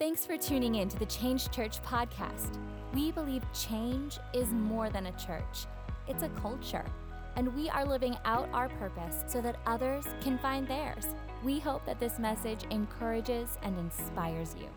Thanks 0.00 0.24
for 0.24 0.38
tuning 0.38 0.76
in 0.76 0.88
to 0.88 0.98
the 0.98 1.04
Change 1.04 1.50
Church 1.50 1.82
podcast. 1.82 2.58
We 2.94 3.12
believe 3.12 3.42
change 3.52 4.18
is 4.32 4.48
more 4.48 4.88
than 4.88 5.04
a 5.04 5.12
church, 5.12 5.66
it's 6.08 6.22
a 6.22 6.30
culture. 6.30 6.86
And 7.36 7.54
we 7.54 7.68
are 7.68 7.84
living 7.84 8.16
out 8.24 8.48
our 8.54 8.70
purpose 8.70 9.24
so 9.26 9.42
that 9.42 9.56
others 9.66 10.06
can 10.22 10.38
find 10.38 10.66
theirs. 10.66 11.04
We 11.44 11.60
hope 11.60 11.84
that 11.84 12.00
this 12.00 12.18
message 12.18 12.64
encourages 12.70 13.58
and 13.62 13.78
inspires 13.78 14.56
you. 14.58 14.68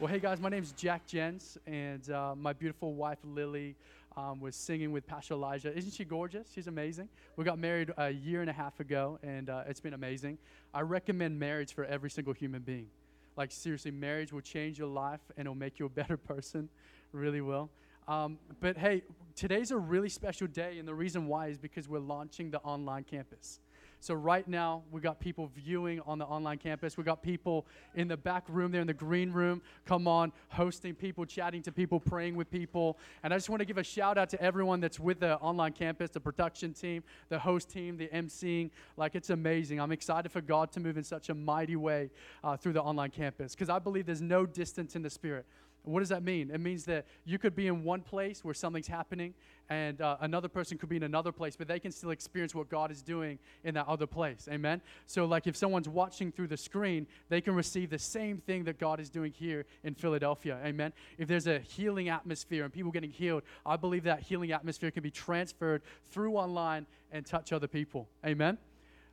Well, 0.00 0.12
hey 0.12 0.18
guys, 0.18 0.40
my 0.40 0.48
name 0.48 0.64
is 0.64 0.72
Jack 0.72 1.06
Jens, 1.06 1.56
and 1.64 2.10
uh, 2.10 2.34
my 2.34 2.54
beautiful 2.54 2.94
wife 2.94 3.18
Lily 3.22 3.76
um, 4.16 4.40
was 4.40 4.56
singing 4.56 4.90
with 4.90 5.06
Pastor 5.06 5.34
Elijah. 5.34 5.72
Isn't 5.72 5.92
she 5.92 6.04
gorgeous? 6.04 6.48
She's 6.52 6.66
amazing. 6.66 7.08
We 7.36 7.44
got 7.44 7.60
married 7.60 7.92
a 7.98 8.10
year 8.10 8.40
and 8.40 8.50
a 8.50 8.52
half 8.52 8.80
ago, 8.80 9.20
and 9.22 9.48
uh, 9.48 9.62
it's 9.68 9.78
been 9.78 9.94
amazing. 9.94 10.38
I 10.74 10.80
recommend 10.80 11.38
marriage 11.38 11.72
for 11.72 11.84
every 11.84 12.10
single 12.10 12.32
human 12.32 12.62
being. 12.62 12.88
Like, 13.36 13.50
seriously, 13.50 13.90
marriage 13.90 14.32
will 14.32 14.40
change 14.40 14.78
your 14.78 14.88
life 14.88 15.20
and 15.36 15.46
it'll 15.46 15.54
make 15.54 15.78
you 15.78 15.86
a 15.86 15.90
better 15.90 16.16
person. 16.32 16.68
really 17.12 17.40
will. 17.40 17.70
Um, 18.06 18.38
but 18.60 18.76
hey, 18.76 19.02
today's 19.34 19.70
a 19.70 19.78
really 19.78 20.10
special 20.10 20.46
day, 20.46 20.78
and 20.78 20.86
the 20.86 20.94
reason 20.94 21.26
why 21.26 21.48
is 21.48 21.58
because 21.58 21.88
we're 21.88 22.00
launching 22.00 22.50
the 22.50 22.60
online 22.60 23.04
campus. 23.04 23.60
So 24.04 24.12
right 24.12 24.46
now, 24.46 24.82
we 24.90 25.00
got 25.00 25.18
people 25.18 25.50
viewing 25.56 25.98
on 26.00 26.18
the 26.18 26.26
online 26.26 26.58
campus. 26.58 26.98
We 26.98 27.04
got 27.04 27.22
people 27.22 27.66
in 27.94 28.06
the 28.06 28.18
back 28.18 28.44
room 28.48 28.70
there 28.70 28.82
in 28.82 28.86
the 28.86 28.92
green 28.92 29.32
room. 29.32 29.62
Come 29.86 30.06
on, 30.06 30.30
hosting 30.48 30.94
people, 30.94 31.24
chatting 31.24 31.62
to 31.62 31.72
people, 31.72 31.98
praying 31.98 32.36
with 32.36 32.50
people. 32.50 32.98
And 33.22 33.32
I 33.32 33.38
just 33.38 33.48
want 33.48 33.60
to 33.60 33.64
give 33.64 33.78
a 33.78 33.82
shout 33.82 34.18
out 34.18 34.28
to 34.28 34.42
everyone 34.42 34.80
that's 34.80 35.00
with 35.00 35.20
the 35.20 35.38
online 35.38 35.72
campus, 35.72 36.10
the 36.10 36.20
production 36.20 36.74
team, 36.74 37.02
the 37.30 37.38
host 37.38 37.70
team, 37.70 37.96
the 37.96 38.08
emceeing. 38.08 38.68
Like 38.98 39.14
it's 39.14 39.30
amazing. 39.30 39.80
I'm 39.80 39.90
excited 39.90 40.30
for 40.30 40.42
God 40.42 40.70
to 40.72 40.80
move 40.80 40.98
in 40.98 41.04
such 41.04 41.30
a 41.30 41.34
mighty 41.34 41.76
way 41.76 42.10
uh, 42.42 42.58
through 42.58 42.74
the 42.74 42.82
online 42.82 43.10
campus 43.10 43.54
because 43.54 43.70
I 43.70 43.78
believe 43.78 44.04
there's 44.04 44.20
no 44.20 44.44
distance 44.44 44.96
in 44.96 45.00
the 45.00 45.08
spirit. 45.08 45.46
What 45.84 46.00
does 46.00 46.08
that 46.08 46.22
mean? 46.22 46.50
It 46.50 46.60
means 46.60 46.86
that 46.86 47.04
you 47.26 47.38
could 47.38 47.54
be 47.54 47.66
in 47.66 47.84
one 47.84 48.00
place 48.00 48.42
where 48.42 48.54
something's 48.54 48.86
happening, 48.86 49.34
and 49.68 50.00
uh, 50.00 50.16
another 50.20 50.48
person 50.48 50.78
could 50.78 50.88
be 50.88 50.96
in 50.96 51.02
another 51.02 51.30
place, 51.30 51.56
but 51.56 51.68
they 51.68 51.78
can 51.78 51.92
still 51.92 52.10
experience 52.10 52.54
what 52.54 52.70
God 52.70 52.90
is 52.90 53.02
doing 53.02 53.38
in 53.64 53.74
that 53.74 53.86
other 53.86 54.06
place. 54.06 54.48
Amen? 54.50 54.80
So, 55.06 55.26
like 55.26 55.46
if 55.46 55.56
someone's 55.56 55.88
watching 55.88 56.32
through 56.32 56.48
the 56.48 56.56
screen, 56.56 57.06
they 57.28 57.42
can 57.42 57.54
receive 57.54 57.90
the 57.90 57.98
same 57.98 58.38
thing 58.38 58.64
that 58.64 58.78
God 58.78 58.98
is 58.98 59.10
doing 59.10 59.32
here 59.32 59.66
in 59.82 59.94
Philadelphia. 59.94 60.58
Amen? 60.64 60.92
If 61.18 61.28
there's 61.28 61.46
a 61.46 61.58
healing 61.58 62.08
atmosphere 62.08 62.64
and 62.64 62.72
people 62.72 62.90
getting 62.90 63.10
healed, 63.10 63.42
I 63.66 63.76
believe 63.76 64.04
that 64.04 64.20
healing 64.20 64.52
atmosphere 64.52 64.90
can 64.90 65.02
be 65.02 65.10
transferred 65.10 65.82
through 66.10 66.34
online 66.34 66.86
and 67.12 67.26
touch 67.26 67.52
other 67.52 67.68
people. 67.68 68.08
Amen? 68.24 68.56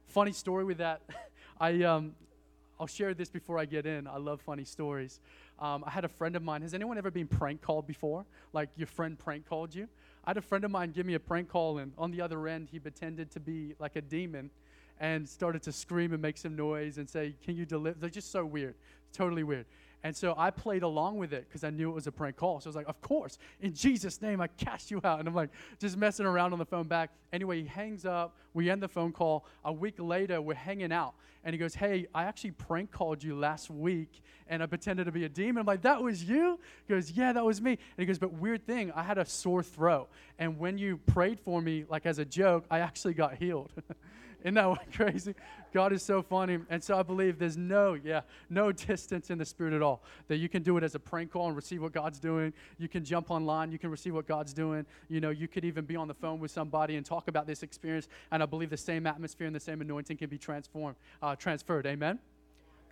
Funny 0.07 0.31
story 0.31 0.63
with 0.63 0.77
that. 0.77 1.01
I, 1.59 1.83
um, 1.83 2.15
I'll 2.79 2.87
share 2.87 3.13
this 3.13 3.29
before 3.29 3.59
I 3.59 3.65
get 3.65 3.85
in. 3.85 4.07
I 4.07 4.17
love 4.17 4.41
funny 4.41 4.63
stories. 4.63 5.19
Um, 5.61 5.83
I 5.85 5.91
had 5.91 6.03
a 6.03 6.09
friend 6.09 6.35
of 6.35 6.41
mine. 6.41 6.63
Has 6.63 6.73
anyone 6.73 6.97
ever 6.97 7.11
been 7.11 7.27
prank 7.27 7.61
called 7.61 7.85
before? 7.85 8.25
Like 8.51 8.69
your 8.75 8.87
friend 8.87 9.17
prank 9.17 9.47
called 9.47 9.75
you? 9.75 9.87
I 10.25 10.31
had 10.31 10.37
a 10.37 10.41
friend 10.41 10.65
of 10.65 10.71
mine 10.71 10.91
give 10.91 11.05
me 11.05 11.13
a 11.13 11.19
prank 11.19 11.49
call, 11.49 11.77
and 11.77 11.93
on 11.99 12.09
the 12.09 12.19
other 12.19 12.47
end, 12.47 12.69
he 12.71 12.79
pretended 12.79 13.29
to 13.31 13.39
be 13.39 13.75
like 13.79 13.95
a 13.95 14.01
demon 14.01 14.49
and 14.99 15.27
started 15.27 15.61
to 15.63 15.71
scream 15.71 16.13
and 16.13 16.21
make 16.21 16.37
some 16.37 16.55
noise 16.55 16.97
and 16.97 17.07
say, 17.07 17.35
Can 17.43 17.55
you 17.55 17.65
deliver? 17.65 17.99
They're 17.99 18.09
just 18.09 18.31
so 18.31 18.43
weird. 18.43 18.73
Totally 19.13 19.43
weird. 19.43 19.67
And 20.03 20.15
so 20.15 20.33
I 20.37 20.49
played 20.49 20.83
along 20.83 21.17
with 21.17 21.31
it 21.31 21.47
because 21.47 21.63
I 21.63 21.69
knew 21.69 21.89
it 21.89 21.93
was 21.93 22.07
a 22.07 22.11
prank 22.11 22.35
call. 22.35 22.59
So 22.59 22.67
I 22.67 22.69
was 22.69 22.75
like, 22.75 22.87
Of 22.89 23.01
course, 23.01 23.37
in 23.59 23.73
Jesus' 23.73 24.21
name, 24.21 24.41
I 24.41 24.47
cast 24.47 24.89
you 24.89 24.99
out. 25.03 25.19
And 25.19 25.27
I'm 25.27 25.35
like, 25.35 25.49
just 25.79 25.97
messing 25.97 26.25
around 26.25 26.53
on 26.53 26.59
the 26.59 26.65
phone 26.65 26.87
back. 26.87 27.11
Anyway, 27.31 27.61
he 27.61 27.67
hangs 27.67 28.05
up. 28.05 28.35
We 28.53 28.69
end 28.69 28.81
the 28.81 28.87
phone 28.87 29.11
call. 29.11 29.45
A 29.63 29.71
week 29.71 29.95
later, 29.97 30.41
we're 30.41 30.55
hanging 30.55 30.91
out. 30.91 31.13
And 31.43 31.53
he 31.53 31.57
goes, 31.59 31.75
Hey, 31.75 32.07
I 32.13 32.23
actually 32.23 32.51
prank 32.51 32.91
called 32.91 33.23
you 33.23 33.35
last 33.37 33.69
week 33.69 34.21
and 34.47 34.61
I 34.61 34.65
pretended 34.65 35.05
to 35.05 35.11
be 35.11 35.25
a 35.25 35.29
demon. 35.29 35.61
I'm 35.61 35.65
like, 35.65 35.81
That 35.83 36.01
was 36.01 36.23
you? 36.23 36.59
He 36.87 36.93
goes, 36.93 37.11
Yeah, 37.11 37.33
that 37.33 37.45
was 37.45 37.61
me. 37.61 37.71
And 37.71 37.79
he 37.97 38.05
goes, 38.05 38.19
But 38.19 38.33
weird 38.33 38.65
thing, 38.65 38.91
I 38.93 39.03
had 39.03 39.17
a 39.17 39.25
sore 39.25 39.63
throat. 39.63 40.09
And 40.39 40.59
when 40.59 40.77
you 40.77 40.97
prayed 40.97 41.39
for 41.39 41.61
me, 41.61 41.85
like 41.89 42.05
as 42.05 42.19
a 42.19 42.25
joke, 42.25 42.65
I 42.69 42.79
actually 42.79 43.13
got 43.13 43.35
healed. 43.35 43.71
Isn't 44.43 44.55
that 44.55 44.91
crazy? 44.93 45.35
God 45.73 45.93
is 45.93 46.03
so 46.03 46.21
funny. 46.21 46.59
And 46.69 46.83
so 46.83 46.97
I 46.97 47.03
believe 47.03 47.39
there's 47.39 47.57
no, 47.57 47.93
yeah, 47.93 48.21
no 48.49 48.71
distance 48.71 49.29
in 49.29 49.37
the 49.37 49.45
spirit 49.45 49.73
at 49.73 49.81
all. 49.81 50.03
That 50.27 50.37
you 50.37 50.49
can 50.49 50.63
do 50.63 50.77
it 50.77 50.83
as 50.83 50.95
a 50.95 50.99
prank 50.99 51.31
call 51.31 51.47
and 51.47 51.55
receive 51.55 51.81
what 51.81 51.93
God's 51.93 52.19
doing. 52.19 52.53
You 52.77 52.87
can 52.87 53.03
jump 53.03 53.31
online, 53.31 53.71
you 53.71 53.79
can 53.79 53.89
receive 53.89 54.13
what 54.13 54.27
God's 54.27 54.53
doing. 54.53 54.85
You 55.09 55.21
know, 55.21 55.29
you 55.29 55.47
could 55.47 55.65
even 55.65 55.85
be 55.85 55.95
on 55.95 56.07
the 56.07 56.13
phone 56.13 56.39
with 56.39 56.51
somebody 56.51 56.95
and 56.95 57.05
talk 57.05 57.27
about 57.27 57.47
this 57.47 57.63
experience. 57.63 58.07
And 58.31 58.43
I 58.43 58.45
believe 58.45 58.69
the 58.69 58.77
same 58.77 59.07
atmosphere 59.07 59.47
and 59.47 59.55
the 59.55 59.59
same 59.59 59.81
anointing 59.81 60.17
can 60.17 60.29
be 60.29 60.37
transformed, 60.37 60.97
uh, 61.21 61.35
transferred. 61.35 61.85
Amen? 61.85 62.19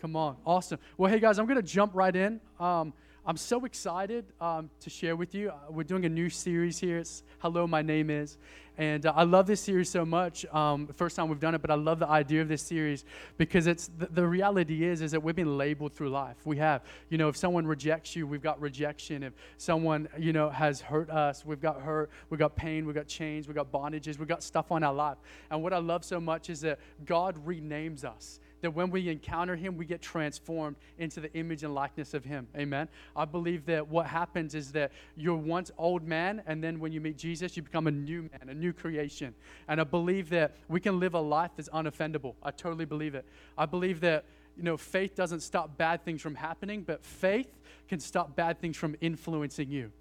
Come 0.02 0.16
on. 0.16 0.38
Awesome. 0.46 0.80
Well, 0.98 1.12
hey 1.12 1.20
guys, 1.20 1.40
I'm 1.40 1.46
going 1.46 1.58
to 1.58 1.64
jump 1.64 1.94
right 1.94 2.16
in. 2.16 2.40
Um, 2.60 2.94
I'm 3.30 3.38
so 3.38 3.64
excited 3.64 4.26
um, 4.42 4.72
to 4.80 4.90
share 4.90 5.16
with 5.16 5.36
you. 5.36 5.52
Uh, 5.52 5.56
we're 5.70 5.84
doing 5.84 6.04
a 6.06 6.10
new 6.10 6.32
series 6.32 6.80
here. 6.80 6.98
It's 6.98 7.22
Hello, 7.38 7.68
My 7.68 7.84
Name 7.84 8.10
Is. 8.10 8.40
And 8.76 9.06
uh, 9.06 9.14
I 9.16 9.22
love 9.22 9.46
this 9.46 9.62
series 9.62 9.88
so 9.88 10.04
much. 10.04 10.48
Um, 10.48 10.88
first 10.96 11.16
time 11.16 11.30
we've 11.30 11.40
done 11.40 11.54
it, 11.54 11.62
but 11.62 11.70
I 11.70 11.76
love 11.76 12.00
the 12.00 12.08
idea 12.08 12.42
of 12.42 12.48
this 12.48 12.64
series 12.64 13.06
because 13.38 13.68
it's 13.68 13.92
the, 14.00 14.08
the, 14.08 14.26
reality 14.26 14.84
is 14.84 15.04
is 15.04 15.12
that 15.12 15.22
we've 15.22 15.36
been 15.36 15.60
labeled 15.60 15.94
through 15.94 16.10
life. 16.10 16.38
We 16.44 16.58
have, 16.58 16.82
you 17.10 17.20
know, 17.20 17.30
if 17.30 17.38
someone 17.38 17.68
rejects 17.68 18.16
you, 18.16 18.26
we've 18.26 18.42
got 18.42 18.60
rejection. 18.60 19.22
If 19.22 19.34
someone, 19.58 20.10
you 20.18 20.34
know, 20.34 20.50
has 20.50 20.82
hurt 20.82 21.12
us, 21.12 21.46
we've 21.46 21.62
got 21.62 21.82
hurt. 21.82 22.10
We've 22.32 22.40
got 22.40 22.56
pain. 22.56 22.88
We've 22.88 22.96
got 22.96 23.06
chains. 23.06 23.48
We've 23.48 23.56
got 23.56 23.72
bondages. 23.72 24.18
We've 24.18 24.28
got 24.28 24.42
stuff 24.42 24.72
on 24.72 24.84
our 24.84 24.94
life. 24.94 25.20
And 25.52 25.62
what 25.62 25.72
I 25.72 25.78
love 25.78 26.04
so 26.04 26.20
much 26.20 26.50
is 26.50 26.62
that 26.62 26.80
God 27.06 27.46
renames 27.46 28.04
us 28.04 28.40
that 28.62 28.72
when 28.72 28.90
we 28.90 29.10
encounter 29.10 29.56
him, 29.56 29.78
we 29.78 29.86
get 29.86 30.02
transformed 30.02 30.76
into 30.98 31.20
the 31.20 31.34
image 31.34 31.64
and 31.64 31.74
likeness 31.74 32.14
of 32.14 32.24
him. 32.24 32.48
Amen. 32.58 32.88
I 33.16 33.26
believe 33.26 33.66
that 33.66 33.88
what 33.88 34.08
happens 34.08 34.56
is 34.56 34.72
that 34.74 34.92
you're 35.16 35.36
once 35.36 35.72
old 35.78 36.08
man, 36.08 36.42
and 36.46 36.64
then 36.64 36.80
when 36.80 36.92
you 36.92 37.02
meet 37.02 37.18
Jesus, 37.18 37.56
you 37.56 37.64
become 37.64 37.88
a 37.88 37.92
new 37.92 38.24
man, 38.24 38.50
a 38.50 38.54
new 38.54 38.74
creation. 38.74 39.34
And 39.68 39.80
I 39.80 39.84
believe 39.84 40.30
that 40.30 40.56
we 40.68 40.80
can 40.80 41.00
live 41.00 41.14
a 41.14 41.20
life 41.20 41.52
that's 41.56 41.70
unoffendable. 41.70 42.36
I 42.44 42.52
totally 42.52 42.86
believe 42.86 43.16
it. 43.16 43.26
I 43.58 43.66
believe 43.66 44.02
that 44.02 44.26
you 44.58 44.64
know, 44.64 44.76
faith 44.76 45.16
doesn't 45.16 45.40
stop 45.40 45.78
bad 45.78 46.04
things 46.04 46.22
from 46.22 46.36
happening, 46.36 46.84
but 46.84 47.06
faith 47.06 47.48
can 47.88 48.00
stop 48.00 48.36
bad 48.36 48.60
things 48.60 48.76
from 48.76 48.96
influencing 49.00 49.70
you. 49.70 49.92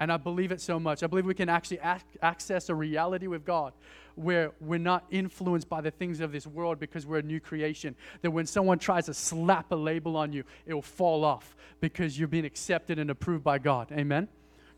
And 0.00 0.12
I 0.12 0.16
believe 0.16 0.52
it 0.52 0.60
so 0.60 0.80
much. 0.80 1.02
I 1.02 1.06
believe 1.06 1.26
we 1.26 1.34
can 1.34 1.48
actually 1.48 1.78
ac- 1.84 2.02
access 2.20 2.68
a 2.68 2.74
reality 2.74 3.26
with 3.26 3.44
God 3.44 3.72
where 4.16 4.52
we're 4.60 4.78
not 4.78 5.04
influenced 5.10 5.68
by 5.68 5.80
the 5.80 5.90
things 5.90 6.20
of 6.20 6.32
this 6.32 6.46
world 6.46 6.78
because 6.78 7.06
we're 7.06 7.18
a 7.18 7.22
new 7.22 7.40
creation. 7.40 7.94
That 8.22 8.30
when 8.30 8.46
someone 8.46 8.78
tries 8.78 9.06
to 9.06 9.14
slap 9.14 9.72
a 9.72 9.76
label 9.76 10.16
on 10.16 10.32
you, 10.32 10.44
it 10.66 10.74
will 10.74 10.82
fall 10.82 11.24
off 11.24 11.56
because 11.80 12.18
you're 12.18 12.28
being 12.28 12.44
accepted 12.44 12.98
and 12.98 13.10
approved 13.10 13.44
by 13.44 13.58
God. 13.58 13.90
Amen? 13.92 14.28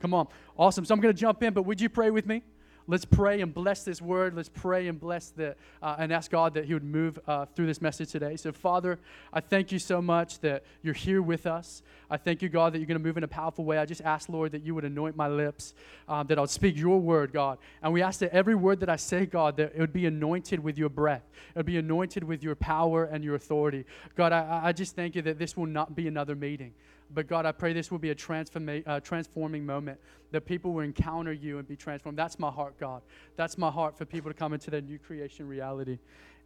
Come 0.00 0.15
on. 0.15 0.28
Awesome. 0.59 0.84
So 0.84 0.94
I'm 0.94 1.00
going 1.00 1.15
to 1.15 1.21
jump 1.21 1.43
in, 1.43 1.53
but 1.53 1.62
would 1.62 1.81
you 1.81 1.88
pray 1.88 2.10
with 2.10 2.27
me? 2.27 2.43
Let's 2.88 3.04
pray 3.04 3.41
and 3.41 3.52
bless 3.52 3.84
this 3.84 4.00
word. 4.00 4.34
Let's 4.34 4.48
pray 4.48 4.88
and 4.88 4.98
bless 4.98 5.30
the, 5.30 5.56
uh, 5.82 5.97
and 5.98 6.12
ask 6.12 6.30
God 6.30 6.54
that 6.54 6.64
He 6.64 6.74
would 6.74 6.84
move 6.84 7.19
uh, 7.26 7.47
through 7.47 7.66
this 7.66 7.80
message 7.80 8.10
today. 8.10 8.36
So, 8.36 8.52
Father, 8.52 8.98
I 9.32 9.41
thank 9.41 9.72
you 9.72 9.78
so 9.78 10.00
much 10.00 10.41
that 10.41 10.64
you're 10.82 10.94
here 10.94 11.22
with 11.22 11.47
us. 11.47 11.82
I 12.10 12.16
thank 12.16 12.42
you, 12.42 12.48
God, 12.48 12.72
that 12.72 12.78
you're 12.78 12.86
going 12.86 13.00
to 13.00 13.04
move 13.04 13.16
in 13.16 13.24
a 13.24 13.28
powerful 13.28 13.64
way. 13.64 13.78
I 13.78 13.84
just 13.84 14.02
ask, 14.02 14.28
Lord, 14.28 14.52
that 14.52 14.62
you 14.62 14.74
would 14.74 14.84
anoint 14.84 15.16
my 15.16 15.28
lips, 15.28 15.74
um, 16.08 16.26
that 16.28 16.38
I'll 16.38 16.47
speak 16.47 16.76
your 16.76 17.00
word, 17.00 17.32
God. 17.32 17.58
And 17.82 17.92
we 17.92 18.02
ask 18.02 18.20
that 18.20 18.32
every 18.32 18.54
word 18.54 18.80
that 18.80 18.88
I 18.88 18.97
say, 18.97 19.26
God, 19.26 19.56
that 19.56 19.72
it 19.74 19.80
would 19.80 19.92
be 19.92 20.06
anointed 20.06 20.62
with 20.62 20.78
your 20.78 20.88
breath, 20.88 21.24
it 21.54 21.58
would 21.58 21.66
be 21.66 21.78
anointed 21.78 22.24
with 22.24 22.42
your 22.42 22.54
power 22.54 23.04
and 23.04 23.24
your 23.24 23.34
authority. 23.34 23.84
God, 24.14 24.32
I, 24.32 24.60
I 24.64 24.72
just 24.72 24.94
thank 24.94 25.16
you 25.16 25.22
that 25.22 25.38
this 25.38 25.56
will 25.56 25.66
not 25.66 25.97
be 25.97 26.06
another 26.08 26.34
meeting. 26.34 26.72
But 27.15 27.27
God, 27.28 27.47
I 27.47 27.53
pray 27.53 27.72
this 27.72 27.91
will 27.91 27.99
be 27.99 28.11
a 28.11 28.15
transforma- 28.15 28.83
uh, 28.87 29.00
transforming 29.00 29.65
moment 29.65 29.99
that 30.33 30.43
people 30.43 30.72
will 30.72 30.83
encounter 30.83 31.33
you 31.33 31.59
and 31.59 31.67
be 31.67 31.77
transformed. 31.77 32.19
That's 32.19 32.39
my 32.39 32.50
heart, 32.50 32.78
God. 32.78 33.03
That's 33.37 33.56
my 33.56 33.71
heart 33.71 33.97
for 33.97 34.05
people 34.05 34.31
to 34.31 34.34
come 34.34 34.53
into 34.53 34.71
their 34.71 34.81
new 34.81 34.99
creation 34.99 35.47
reality. 35.47 35.99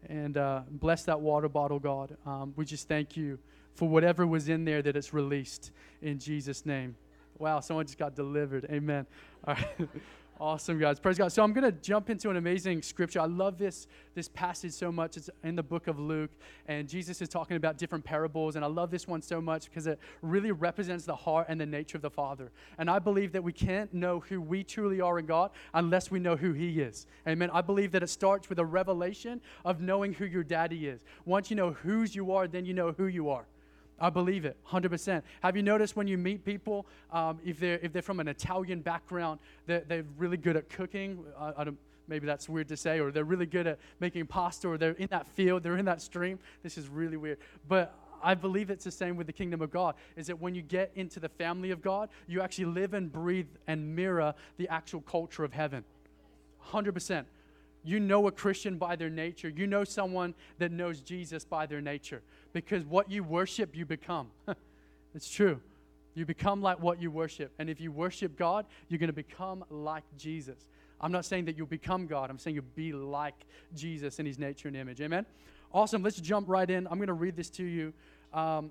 And 0.09 0.37
uh, 0.37 0.63
bless 0.71 1.05
that 1.05 1.21
water 1.21 1.49
bottle, 1.49 1.79
God. 1.79 2.17
Um, 2.27 2.53
we 2.57 2.65
just 2.65 2.89
thank 2.89 3.17
you 3.17 3.39
for 3.75 3.89
whatever 3.89 4.27
was 4.27 4.49
in 4.49 4.65
there 4.65 4.83
that 4.83 4.97
it's 4.97 5.13
released 5.15 5.71
in 6.03 6.19
Jesus' 6.19 6.67
name. 6.67 6.97
Wow, 7.39 7.61
someone 7.61 7.87
just 7.87 7.99
got 7.99 8.15
delivered. 8.15 8.67
Amen. 8.71 9.07
All 9.47 9.55
right. 9.55 9.89
Awesome, 10.41 10.79
guys. 10.79 10.99
Praise 10.99 11.19
God. 11.19 11.31
So 11.33 11.43
I'm 11.43 11.53
going 11.53 11.71
to 11.71 11.81
jump 11.83 12.09
into 12.09 12.31
an 12.31 12.37
amazing 12.39 12.81
scripture. 12.81 13.21
I 13.21 13.27
love 13.27 13.59
this, 13.59 13.87
this 14.15 14.29
passage 14.29 14.73
so 14.73 14.91
much. 14.91 15.19
It's 15.19 15.29
in 15.45 15.55
the 15.55 15.63
book 15.63 15.87
of 15.87 15.99
Luke, 15.99 16.31
and 16.67 16.89
Jesus 16.89 17.21
is 17.21 17.29
talking 17.29 17.59
about 17.59 17.77
different 17.77 18.07
parables. 18.07 18.57
And 18.57 18.65
I 18.65 18.69
love 18.69 18.91
this 18.91 19.07
one 19.07 19.21
so 19.21 19.43
much 19.43 19.67
because 19.67 19.87
it 19.87 19.99
really 20.23 20.51
represents 20.51 21.05
the 21.05 21.15
heart 21.15 21.49
and 21.51 21.61
the 21.61 21.67
nature 21.67 21.99
of 21.99 22.03
the 22.03 22.09
Father. 22.09 22.53
And 22.79 22.89
I 22.89 22.99
believe 22.99 23.33
that 23.33 23.45
we 23.45 23.53
can't 23.53 23.93
know 23.93 24.21
who 24.21 24.41
we 24.41 24.65
truly 24.65 25.03
are 25.03 25.19
in 25.19 25.27
God 25.27 25.51
unless 25.75 26.11
we 26.11 26.19
know 26.19 26.37
who 26.37 26.55
He 26.55 26.81
is. 26.81 27.07
Amen. 27.29 27.51
I 27.53 27.61
believe 27.61 27.93
that 27.93 28.03
it 28.03 28.09
starts 28.09 28.49
with 28.49 28.59
a 28.61 28.65
revelation 28.65 29.43
of 29.67 29.83
knowing 29.83 30.15
who 30.15 30.25
your 30.25 30.43
daddy 30.43 30.87
is. 30.87 31.05
Once 31.27 31.51
you 31.51 31.57
know 31.57 31.73
whose 31.73 32.15
you 32.15 32.33
are, 32.33 32.49
then 32.49 32.65
you 32.65 32.73
know 32.73 32.93
who 32.93 33.09
you 33.09 33.29
are. 33.29 33.45
I 34.01 34.11
believe 34.11 34.45
it, 34.45 34.57
100%. 34.67 35.23
Have 35.43 35.57
you 35.57 35.63
noticed 35.63 35.95
when 35.95 36.07
you 36.07 36.17
meet 36.17 36.45
people, 36.45 36.87
um, 37.13 37.39
if, 37.45 37.61
they're, 37.61 37.79
if 37.83 37.93
they're 37.93 38.03
from 38.03 38.19
an 38.21 38.29
Italian 38.29 38.81
background, 38.81 39.41
they're, 39.67 39.85
they're 39.87 40.05
really 40.17 40.39
good 40.39 40.57
at 40.57 40.71
cooking? 40.71 41.25
I, 41.39 41.53
I 41.59 41.67
maybe 42.09 42.27
that's 42.27 42.49
weird 42.49 42.69
to 42.69 42.77
say, 42.77 42.99
or 42.99 43.13
they're 43.13 43.25
really 43.25 43.47
good 43.47 43.67
at 43.67 43.79
making 44.01 44.27
pasta, 44.27 44.69
or 44.69 44.79
they're 44.79 44.93
in 44.93 45.09
that 45.11 45.27
field, 45.29 45.63
they're 45.63 45.77
in 45.77 45.85
that 45.85 46.01
stream. 46.01 46.39
This 46.63 46.79
is 46.79 46.89
really 46.89 47.17
weird. 47.17 47.39
But 47.69 47.95
I 48.23 48.35
believe 48.35 48.71
it's 48.71 48.85
the 48.85 48.91
same 48.91 49.17
with 49.17 49.27
the 49.27 49.33
kingdom 49.33 49.61
of 49.61 49.71
God, 49.71 49.95
is 50.17 50.27
that 50.27 50.41
when 50.41 50.55
you 50.55 50.63
get 50.63 50.91
into 50.95 51.21
the 51.21 51.29
family 51.29 51.71
of 51.71 51.83
God, 51.83 52.09
you 52.27 52.41
actually 52.41 52.67
live 52.67 52.95
and 52.95 53.13
breathe 53.13 53.49
and 53.67 53.95
mirror 53.95 54.35
the 54.57 54.69
actual 54.69 55.01
culture 55.03 55.45
of 55.45 55.53
heaven. 55.53 55.85
100%. 56.71 57.25
You 57.83 58.01
know 58.01 58.27
a 58.27 58.33
Christian 58.33 58.77
by 58.77 58.97
their 58.97 59.11
nature. 59.11 59.49
You 59.49 59.67
know 59.67 59.85
someone 59.85 60.35
that 60.59 60.71
knows 60.71 61.01
Jesus 61.01 61.45
by 61.45 61.67
their 61.67 61.81
nature. 61.81 62.23
Because 62.53 62.85
what 62.85 63.11
you 63.11 63.25
worship, 63.25 63.75
you 63.75 63.87
become. 63.87 64.29
it's 65.15 65.31
true. 65.31 65.61
You 66.15 66.27
become 66.27 66.61
like 66.61 66.81
what 66.81 67.01
you 67.01 67.11
worship. 67.11 67.53
And 67.59 67.71
if 67.71 67.81
you 67.81 67.93
worship 67.93 68.37
God, 68.37 68.67
you're 68.89 68.99
going 68.99 69.09
to 69.09 69.15
become 69.15 69.65
like 69.71 70.05
Jesus. 70.19 70.69
I'm 71.01 71.13
not 71.13 71.25
saying 71.25 71.47
that 71.47 71.57
you'll 71.57 71.67
become 71.67 72.07
God. 72.07 72.29
I'm 72.31 72.39
saying 72.39 72.57
you'll 72.57 72.65
be 72.75 72.93
like 72.93 73.47
Jesus 73.75 74.19
in 74.19 74.27
his 74.27 74.39
nature 74.39 74.69
and 74.69 74.77
image. 74.77 75.01
Amen? 75.01 75.25
Awesome. 75.73 76.03
Let's 76.03 76.21
jump 76.21 76.49
right 76.49 76.69
in. 76.69 76.87
I'm 76.89 76.99
going 76.99 77.07
to 77.07 77.15
read 77.15 77.37
this 77.37 77.49
to 77.51 77.65
you. 77.65 77.93
Um, 78.35 78.71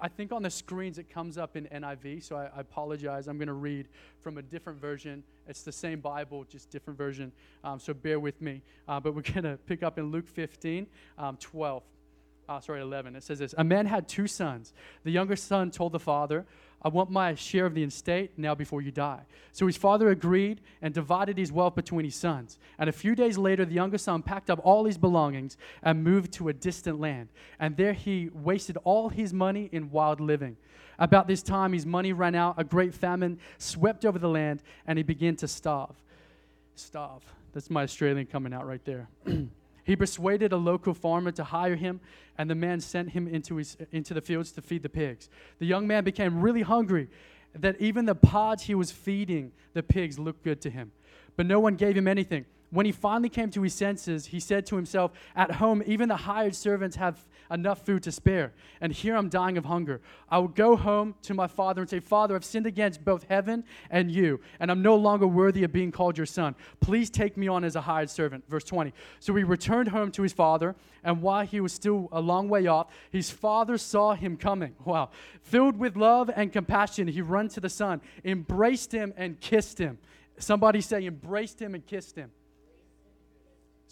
I 0.00 0.08
think 0.08 0.32
on 0.32 0.42
the 0.42 0.50
screens 0.50 0.98
it 0.98 1.08
comes 1.08 1.38
up 1.38 1.56
in 1.56 1.66
NIV, 1.66 2.22
so 2.22 2.36
I, 2.36 2.50
I 2.56 2.60
apologize. 2.60 3.28
I'm 3.28 3.38
going 3.38 3.48
to 3.48 3.54
read 3.54 3.88
from 4.20 4.38
a 4.38 4.42
different 4.42 4.80
version. 4.80 5.22
It's 5.48 5.62
the 5.62 5.72
same 5.72 6.00
Bible, 6.00 6.44
just 6.44 6.70
different 6.70 6.98
version. 6.98 7.32
Um, 7.62 7.78
so 7.78 7.94
bear 7.94 8.20
with 8.20 8.40
me. 8.40 8.62
Uh, 8.88 9.00
but 9.00 9.14
we're 9.14 9.22
going 9.32 9.44
to 9.44 9.58
pick 9.66 9.82
up 9.82 9.98
in 9.98 10.10
Luke 10.10 10.28
15, 10.28 10.86
um, 11.18 11.36
12. 11.38 11.82
Uh, 12.48 12.60
sorry, 12.60 12.82
11. 12.82 13.16
It 13.16 13.22
says 13.22 13.38
this 13.38 13.54
A 13.56 13.64
man 13.64 13.86
had 13.86 14.08
two 14.08 14.26
sons. 14.26 14.72
The 15.04 15.10
younger 15.10 15.36
son 15.36 15.70
told 15.70 15.92
the 15.92 16.00
father, 16.00 16.46
I 16.84 16.88
want 16.88 17.10
my 17.10 17.34
share 17.34 17.64
of 17.64 17.74
the 17.74 17.82
estate 17.82 18.32
now 18.36 18.54
before 18.54 18.82
you 18.82 18.90
die. 18.90 19.22
So 19.52 19.66
his 19.66 19.76
father 19.76 20.10
agreed 20.10 20.60
and 20.82 20.92
divided 20.92 21.38
his 21.38 21.50
wealth 21.50 21.74
between 21.74 22.04
his 22.04 22.14
sons. 22.14 22.58
And 22.78 22.90
a 22.90 22.92
few 22.92 23.14
days 23.14 23.38
later, 23.38 23.64
the 23.64 23.72
younger 23.74 23.96
son 23.96 24.22
packed 24.22 24.50
up 24.50 24.60
all 24.62 24.84
his 24.84 24.98
belongings 24.98 25.56
and 25.82 26.04
moved 26.04 26.32
to 26.34 26.50
a 26.50 26.52
distant 26.52 27.00
land. 27.00 27.28
And 27.58 27.76
there 27.76 27.94
he 27.94 28.28
wasted 28.34 28.76
all 28.84 29.08
his 29.08 29.32
money 29.32 29.70
in 29.72 29.90
wild 29.90 30.20
living. 30.20 30.58
About 30.98 31.26
this 31.26 31.42
time, 31.42 31.72
his 31.72 31.86
money 31.86 32.12
ran 32.12 32.34
out, 32.34 32.56
a 32.58 32.64
great 32.64 32.94
famine 32.94 33.38
swept 33.56 34.04
over 34.04 34.18
the 34.18 34.28
land, 34.28 34.62
and 34.86 34.98
he 34.98 35.02
began 35.02 35.36
to 35.36 35.48
starve. 35.48 35.96
Starve. 36.76 37.22
That's 37.54 37.70
my 37.70 37.82
Australian 37.82 38.26
coming 38.26 38.52
out 38.52 38.66
right 38.66 38.84
there. 38.84 39.08
He 39.84 39.96
persuaded 39.96 40.52
a 40.52 40.56
local 40.56 40.94
farmer 40.94 41.30
to 41.32 41.44
hire 41.44 41.76
him, 41.76 42.00
and 42.38 42.50
the 42.50 42.54
man 42.54 42.80
sent 42.80 43.10
him 43.10 43.28
into, 43.28 43.56
his, 43.56 43.76
into 43.92 44.14
the 44.14 44.20
fields 44.20 44.50
to 44.52 44.62
feed 44.62 44.82
the 44.82 44.88
pigs. 44.88 45.28
The 45.58 45.66
young 45.66 45.86
man 45.86 46.04
became 46.04 46.40
really 46.40 46.62
hungry 46.62 47.08
that 47.54 47.80
even 47.80 48.06
the 48.06 48.14
pods 48.14 48.64
he 48.64 48.74
was 48.74 48.90
feeding 48.90 49.52
the 49.74 49.82
pigs 49.82 50.18
looked 50.18 50.42
good 50.42 50.60
to 50.62 50.70
him. 50.70 50.90
But 51.36 51.46
no 51.46 51.60
one 51.60 51.76
gave 51.76 51.96
him 51.96 52.08
anything. 52.08 52.46
When 52.74 52.86
he 52.86 52.92
finally 52.92 53.28
came 53.28 53.50
to 53.50 53.62
his 53.62 53.72
senses, 53.72 54.26
he 54.26 54.40
said 54.40 54.66
to 54.66 54.74
himself, 54.74 55.12
At 55.36 55.52
home, 55.52 55.80
even 55.86 56.08
the 56.08 56.16
hired 56.16 56.56
servants 56.56 56.96
have 56.96 57.24
enough 57.48 57.86
food 57.86 58.02
to 58.02 58.10
spare, 58.10 58.52
and 58.80 58.92
here 58.92 59.14
I'm 59.16 59.28
dying 59.28 59.56
of 59.56 59.64
hunger. 59.64 60.00
I 60.28 60.38
will 60.38 60.48
go 60.48 60.74
home 60.74 61.14
to 61.22 61.34
my 61.34 61.46
father 61.46 61.82
and 61.82 61.88
say, 61.88 62.00
Father, 62.00 62.34
I've 62.34 62.44
sinned 62.44 62.66
against 62.66 63.04
both 63.04 63.26
heaven 63.28 63.62
and 63.90 64.10
you, 64.10 64.40
and 64.58 64.72
I'm 64.72 64.82
no 64.82 64.96
longer 64.96 65.24
worthy 65.24 65.62
of 65.62 65.70
being 65.70 65.92
called 65.92 66.18
your 66.18 66.26
son. 66.26 66.56
Please 66.80 67.10
take 67.10 67.36
me 67.36 67.46
on 67.46 67.62
as 67.62 67.76
a 67.76 67.80
hired 67.80 68.10
servant. 68.10 68.42
Verse 68.48 68.64
20. 68.64 68.92
So 69.20 69.32
he 69.36 69.44
returned 69.44 69.90
home 69.90 70.10
to 70.10 70.22
his 70.22 70.32
father, 70.32 70.74
and 71.04 71.22
while 71.22 71.46
he 71.46 71.60
was 71.60 71.72
still 71.72 72.08
a 72.10 72.20
long 72.20 72.48
way 72.48 72.66
off, 72.66 72.88
his 73.08 73.30
father 73.30 73.78
saw 73.78 74.14
him 74.14 74.36
coming. 74.36 74.74
Wow. 74.84 75.10
Filled 75.42 75.76
with 75.76 75.96
love 75.96 76.28
and 76.34 76.52
compassion, 76.52 77.06
he 77.06 77.22
ran 77.22 77.48
to 77.50 77.60
the 77.60 77.68
son, 77.68 78.00
embraced 78.24 78.90
him, 78.90 79.14
and 79.16 79.38
kissed 79.40 79.78
him. 79.78 79.98
Somebody 80.38 80.80
say, 80.80 81.06
embraced 81.06 81.62
him 81.62 81.76
and 81.76 81.86
kissed 81.86 82.16
him. 82.16 82.32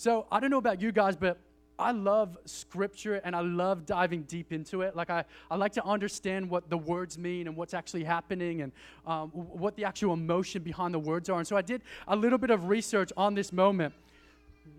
So 0.03 0.27
I 0.33 0.41
don't 0.41 0.51
know 0.51 0.59
about 0.59 0.83
you 0.83 0.91
guys, 0.91 1.15
but 1.15 1.39
I 1.79 1.93
love 1.93 2.37
scripture 2.45 3.21
and 3.23 3.37
I 3.37 3.41
love 3.41 3.87
diving 3.87 4.23
deep 4.23 4.53
into 4.53 4.83
it. 4.83 4.97
Like, 4.97 5.11
I, 5.11 5.25
I 5.49 5.55
like 5.55 5.75
to 5.75 5.85
understand 5.85 6.51
what 6.51 6.69
the 6.69 6.77
words 6.77 7.17
mean 7.17 7.47
and 7.47 7.57
what's 7.57 7.73
actually 7.73 8.03
happening 8.03 8.63
and 8.63 8.73
um, 9.07 9.29
what 9.29 9.77
the 9.77 9.85
actual 9.85 10.15
emotion 10.15 10.65
behind 10.65 10.93
the 10.93 10.99
words 10.99 11.29
are. 11.29 11.39
And 11.39 11.47
so 11.47 11.57
I 11.57 11.63
did 11.63 11.83
a 12.09 12.17
little 12.17 12.37
bit 12.37 12.51
of 12.51 12.69
research 12.69 13.13
on 13.17 13.37
this 13.37 13.53
moment. 13.53 13.95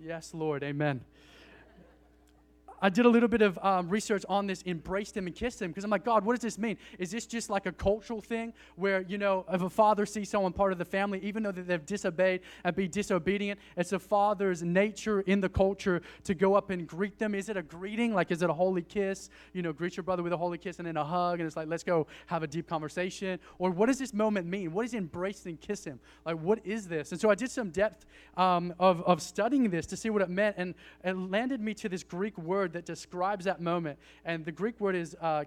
Yes, 0.03 0.33
Lord, 0.33 0.61
amen. 0.61 0.99
I 2.83 2.89
did 2.89 3.05
a 3.05 3.09
little 3.09 3.29
bit 3.29 3.41
of 3.41 3.57
um, 3.63 3.87
research 3.87 4.25
on 4.27 4.45
this, 4.45 4.61
embraced 4.65 5.15
him 5.15 5.25
and 5.25 5.33
kissed 5.33 5.61
him, 5.61 5.71
because 5.71 5.85
I'm 5.85 5.89
like, 5.89 6.03
God, 6.03 6.25
what 6.25 6.33
does 6.33 6.41
this 6.41 6.57
mean? 6.57 6.77
Is 6.99 7.11
this 7.11 7.25
just 7.25 7.49
like 7.49 7.65
a 7.65 7.71
cultural 7.71 8.19
thing 8.19 8.51
where, 8.75 9.03
you 9.03 9.17
know, 9.17 9.45
if 9.53 9.61
a 9.61 9.69
father 9.69 10.05
sees 10.05 10.29
someone 10.29 10.51
part 10.51 10.73
of 10.73 10.77
the 10.77 10.83
family, 10.85 11.21
even 11.23 11.43
though 11.43 11.53
they've 11.53 11.85
disobeyed 11.85 12.41
and 12.65 12.75
be 12.75 12.89
disobedient, 12.89 13.57
it's 13.77 13.93
a 13.93 13.99
father's 13.99 14.63
nature 14.63 15.21
in 15.21 15.39
the 15.39 15.47
culture 15.47 16.01
to 16.25 16.33
go 16.33 16.55
up 16.55 16.71
and 16.71 16.85
greet 16.85 17.17
them? 17.17 17.33
Is 17.33 17.47
it 17.47 17.55
a 17.55 17.63
greeting? 17.63 18.13
Like, 18.13 18.31
is 18.31 18.41
it 18.41 18.49
a 18.49 18.53
holy 18.53 18.81
kiss? 18.81 19.29
You 19.53 19.61
know, 19.61 19.71
greet 19.71 19.95
your 19.95 20.03
brother 20.03 20.21
with 20.21 20.33
a 20.33 20.37
holy 20.37 20.57
kiss 20.57 20.79
and 20.79 20.85
then 20.85 20.97
a 20.97 21.05
hug, 21.05 21.39
and 21.39 21.47
it's 21.47 21.55
like, 21.55 21.69
let's 21.69 21.85
go 21.85 22.07
have 22.25 22.43
a 22.43 22.47
deep 22.47 22.67
conversation? 22.67 23.39
Or 23.59 23.71
what 23.71 23.85
does 23.85 23.97
this 23.97 24.13
moment 24.13 24.45
mean? 24.45 24.73
What 24.73 24.85
is 24.85 24.93
embrace 24.93 25.45
and 25.45 25.57
kiss 25.57 25.85
him? 25.85 26.01
Like, 26.25 26.35
what 26.35 26.59
is 26.65 26.89
this? 26.89 27.13
And 27.13 27.21
so 27.21 27.29
I 27.29 27.35
did 27.35 27.49
some 27.49 27.69
depth 27.69 28.05
um, 28.35 28.73
of, 28.77 29.01
of 29.03 29.21
studying 29.21 29.69
this 29.69 29.85
to 29.85 29.95
see 29.95 30.09
what 30.09 30.21
it 30.21 30.29
meant, 30.29 30.57
and 30.57 30.75
it 31.01 31.15
landed 31.15 31.61
me 31.61 31.73
to 31.75 31.87
this 31.87 32.03
Greek 32.03 32.37
word 32.37 32.72
that 32.73 32.85
describes 32.85 33.45
that 33.45 33.61
moment. 33.61 33.97
And 34.25 34.45
the 34.45 34.51
Greek 34.51 34.79
word 34.79 34.95
is 34.95 35.15
uh, 35.21 35.45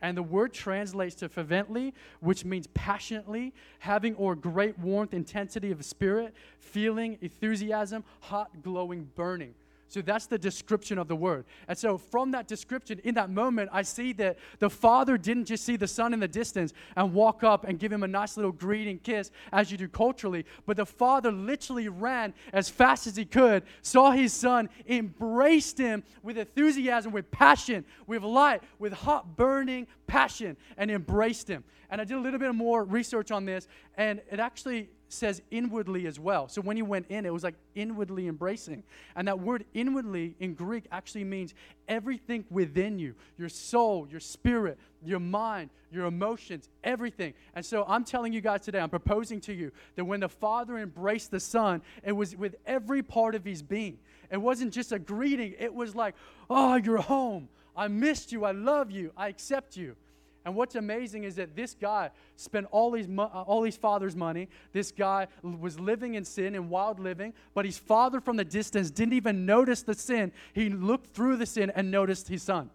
And 0.00 0.16
the 0.16 0.22
word 0.22 0.52
translates 0.52 1.14
to 1.16 1.28
fervently, 1.28 1.94
which 2.20 2.44
means 2.44 2.66
passionately, 2.74 3.54
having 3.78 4.14
or 4.16 4.34
great 4.34 4.78
warmth, 4.78 5.14
intensity 5.14 5.70
of 5.70 5.84
spirit, 5.84 6.34
feeling, 6.58 7.18
enthusiasm, 7.20 8.04
hot, 8.20 8.62
glowing, 8.62 9.10
burning. 9.14 9.54
So 9.92 10.00
that's 10.00 10.24
the 10.24 10.38
description 10.38 10.96
of 10.96 11.06
the 11.06 11.14
word. 11.14 11.44
And 11.68 11.76
so 11.76 11.98
from 11.98 12.30
that 12.30 12.48
description, 12.48 12.98
in 13.04 13.14
that 13.16 13.28
moment, 13.28 13.68
I 13.74 13.82
see 13.82 14.14
that 14.14 14.38
the 14.58 14.70
father 14.70 15.18
didn't 15.18 15.44
just 15.44 15.66
see 15.66 15.76
the 15.76 15.86
son 15.86 16.14
in 16.14 16.20
the 16.20 16.26
distance 16.26 16.72
and 16.96 17.12
walk 17.12 17.44
up 17.44 17.64
and 17.64 17.78
give 17.78 17.92
him 17.92 18.02
a 18.02 18.08
nice 18.08 18.38
little 18.38 18.52
greeting 18.52 19.00
kiss 19.00 19.30
as 19.52 19.70
you 19.70 19.76
do 19.76 19.88
culturally, 19.88 20.46
but 20.64 20.78
the 20.78 20.86
father 20.86 21.30
literally 21.30 21.90
ran 21.90 22.32
as 22.54 22.70
fast 22.70 23.06
as 23.06 23.16
he 23.16 23.26
could, 23.26 23.64
saw 23.82 24.12
his 24.12 24.32
son, 24.32 24.70
embraced 24.88 25.76
him 25.76 26.04
with 26.22 26.38
enthusiasm, 26.38 27.12
with 27.12 27.30
passion, 27.30 27.84
with 28.06 28.22
light, 28.22 28.62
with 28.78 28.94
hot 28.94 29.36
burning 29.36 29.86
passion, 30.06 30.56
and 30.78 30.90
embraced 30.90 31.48
him. 31.48 31.64
And 31.90 32.00
I 32.00 32.04
did 32.04 32.16
a 32.16 32.20
little 32.20 32.38
bit 32.38 32.54
more 32.54 32.82
research 32.82 33.30
on 33.30 33.44
this, 33.44 33.68
and 33.98 34.22
it 34.30 34.40
actually 34.40 34.88
says 35.12 35.42
inwardly 35.50 36.06
as 36.06 36.18
well. 36.18 36.48
So 36.48 36.60
when 36.60 36.76
he 36.76 36.82
went 36.82 37.06
in, 37.08 37.26
it 37.26 37.32
was 37.32 37.44
like 37.44 37.54
inwardly 37.74 38.28
embracing. 38.28 38.82
And 39.14 39.28
that 39.28 39.38
word 39.38 39.64
inwardly 39.74 40.34
in 40.40 40.54
Greek 40.54 40.84
actually 40.90 41.24
means 41.24 41.54
everything 41.88 42.44
within 42.50 42.98
you 42.98 43.14
your 43.36 43.48
soul, 43.48 44.08
your 44.10 44.20
spirit, 44.20 44.78
your 45.04 45.20
mind, 45.20 45.70
your 45.90 46.06
emotions, 46.06 46.68
everything. 46.82 47.34
And 47.54 47.64
so 47.64 47.84
I'm 47.86 48.04
telling 48.04 48.32
you 48.32 48.40
guys 48.40 48.62
today, 48.62 48.80
I'm 48.80 48.90
proposing 48.90 49.40
to 49.42 49.52
you 49.52 49.72
that 49.96 50.04
when 50.04 50.20
the 50.20 50.28
Father 50.28 50.78
embraced 50.78 51.30
the 51.30 51.40
Son, 51.40 51.82
it 52.02 52.12
was 52.12 52.34
with 52.36 52.56
every 52.66 53.02
part 53.02 53.34
of 53.34 53.44
his 53.44 53.62
being. 53.62 53.98
It 54.30 54.38
wasn't 54.38 54.72
just 54.72 54.92
a 54.92 54.98
greeting, 54.98 55.54
it 55.58 55.74
was 55.74 55.94
like, 55.94 56.14
oh, 56.48 56.76
you're 56.76 57.02
home. 57.02 57.48
I 57.76 57.88
missed 57.88 58.32
you. 58.32 58.44
I 58.44 58.52
love 58.52 58.90
you. 58.90 59.12
I 59.16 59.28
accept 59.28 59.76
you. 59.76 59.96
And 60.44 60.56
what's 60.56 60.74
amazing 60.74 61.24
is 61.24 61.36
that 61.36 61.54
this 61.54 61.74
guy 61.74 62.10
spent 62.36 62.66
all 62.72 62.94
his, 62.94 63.06
mo- 63.06 63.30
uh, 63.32 63.42
all 63.42 63.62
his 63.62 63.76
father's 63.76 64.16
money. 64.16 64.48
This 64.72 64.90
guy 64.90 65.28
was 65.42 65.78
living 65.78 66.14
in 66.14 66.24
sin 66.24 66.54
and 66.54 66.68
wild 66.68 66.98
living, 66.98 67.32
but 67.54 67.64
his 67.64 67.78
father 67.78 68.20
from 68.20 68.36
the 68.36 68.44
distance 68.44 68.90
didn't 68.90 69.14
even 69.14 69.46
notice 69.46 69.82
the 69.82 69.94
sin. 69.94 70.32
He 70.52 70.68
looked 70.68 71.14
through 71.14 71.36
the 71.36 71.46
sin 71.46 71.70
and 71.74 71.90
noticed 71.90 72.28
his 72.28 72.42
son. 72.42 72.70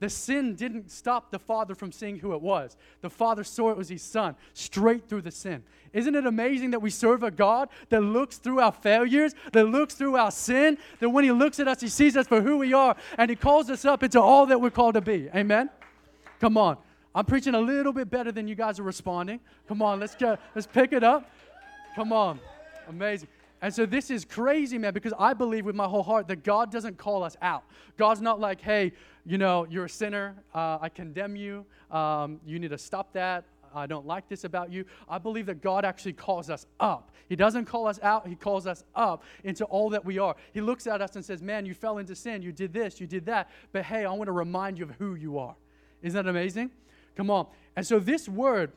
The 0.00 0.08
sin 0.08 0.54
didn't 0.54 0.90
stop 0.90 1.30
the 1.30 1.38
father 1.38 1.74
from 1.74 1.92
seeing 1.92 2.18
who 2.18 2.32
it 2.32 2.40
was. 2.40 2.76
The 3.02 3.10
father 3.10 3.44
saw 3.44 3.70
it 3.70 3.76
was 3.76 3.90
his 3.90 4.02
son 4.02 4.34
straight 4.54 5.06
through 5.08 5.22
the 5.22 5.30
sin. 5.30 5.62
Isn't 5.92 6.14
it 6.14 6.26
amazing 6.26 6.70
that 6.70 6.80
we 6.80 6.88
serve 6.88 7.22
a 7.22 7.30
God 7.30 7.68
that 7.90 8.00
looks 8.00 8.38
through 8.38 8.60
our 8.60 8.72
failures, 8.72 9.34
that 9.52 9.66
looks 9.66 9.94
through 9.94 10.16
our 10.16 10.30
sin, 10.30 10.78
that 11.00 11.10
when 11.10 11.24
he 11.24 11.32
looks 11.32 11.60
at 11.60 11.68
us, 11.68 11.82
he 11.82 11.88
sees 11.88 12.16
us 12.16 12.26
for 12.26 12.40
who 12.40 12.56
we 12.56 12.72
are, 12.72 12.96
and 13.18 13.28
he 13.28 13.36
calls 13.36 13.68
us 13.68 13.84
up 13.84 14.02
into 14.02 14.20
all 14.20 14.46
that 14.46 14.60
we're 14.60 14.70
called 14.70 14.94
to 14.94 15.02
be? 15.02 15.28
Amen? 15.34 15.68
Come 16.40 16.56
on. 16.56 16.78
I'm 17.14 17.24
preaching 17.24 17.54
a 17.54 17.60
little 17.60 17.92
bit 17.92 18.08
better 18.08 18.32
than 18.32 18.48
you 18.48 18.54
guys 18.54 18.78
are 18.78 18.84
responding. 18.84 19.40
Come 19.68 19.82
on, 19.82 20.00
let's 20.00 20.14
get 20.14 20.40
Let's 20.54 20.66
pick 20.66 20.92
it 20.92 21.04
up. 21.04 21.30
Come 21.94 22.12
on. 22.12 22.40
Amazing. 22.88 23.28
And 23.62 23.74
so 23.74 23.84
this 23.84 24.10
is 24.10 24.24
crazy, 24.24 24.78
man, 24.78 24.94
because 24.94 25.12
I 25.18 25.34
believe 25.34 25.66
with 25.66 25.74
my 25.74 25.86
whole 25.86 26.02
heart 26.02 26.28
that 26.28 26.44
God 26.44 26.72
doesn't 26.72 26.96
call 26.96 27.22
us 27.22 27.36
out. 27.42 27.64
God's 27.98 28.22
not 28.22 28.40
like, 28.40 28.60
hey, 28.60 28.92
you 29.26 29.36
know, 29.36 29.66
you're 29.68 29.84
a 29.84 29.90
sinner. 29.90 30.34
Uh, 30.54 30.78
I 30.80 30.88
condemn 30.88 31.36
you. 31.36 31.66
Um, 31.90 32.40
you 32.46 32.58
need 32.58 32.70
to 32.70 32.78
stop 32.78 33.12
that. 33.12 33.44
I 33.74 33.86
don't 33.86 34.06
like 34.06 34.28
this 34.28 34.44
about 34.44 34.72
you. 34.72 34.84
I 35.08 35.18
believe 35.18 35.46
that 35.46 35.60
God 35.60 35.84
actually 35.84 36.14
calls 36.14 36.48
us 36.48 36.66
up. 36.80 37.12
He 37.28 37.36
doesn't 37.36 37.66
call 37.66 37.86
us 37.86 38.00
out, 38.02 38.26
He 38.26 38.34
calls 38.34 38.66
us 38.66 38.82
up 38.96 39.22
into 39.44 39.64
all 39.66 39.90
that 39.90 40.04
we 40.04 40.18
are. 40.18 40.34
He 40.52 40.60
looks 40.60 40.86
at 40.86 41.00
us 41.00 41.14
and 41.14 41.24
says, 41.24 41.42
Man, 41.42 41.66
you 41.66 41.74
fell 41.74 41.98
into 41.98 42.16
sin. 42.16 42.42
You 42.42 42.50
did 42.50 42.72
this, 42.72 43.00
you 43.00 43.06
did 43.06 43.26
that. 43.26 43.50
But 43.72 43.84
hey, 43.84 44.04
I 44.04 44.12
want 44.12 44.26
to 44.26 44.32
remind 44.32 44.78
you 44.78 44.86
of 44.86 44.90
who 44.92 45.14
you 45.14 45.38
are. 45.38 45.54
Isn't 46.02 46.24
that 46.24 46.28
amazing? 46.30 46.70
Come 47.16 47.30
on. 47.30 47.46
And 47.76 47.86
so 47.86 47.98
this 47.98 48.28
word, 48.28 48.72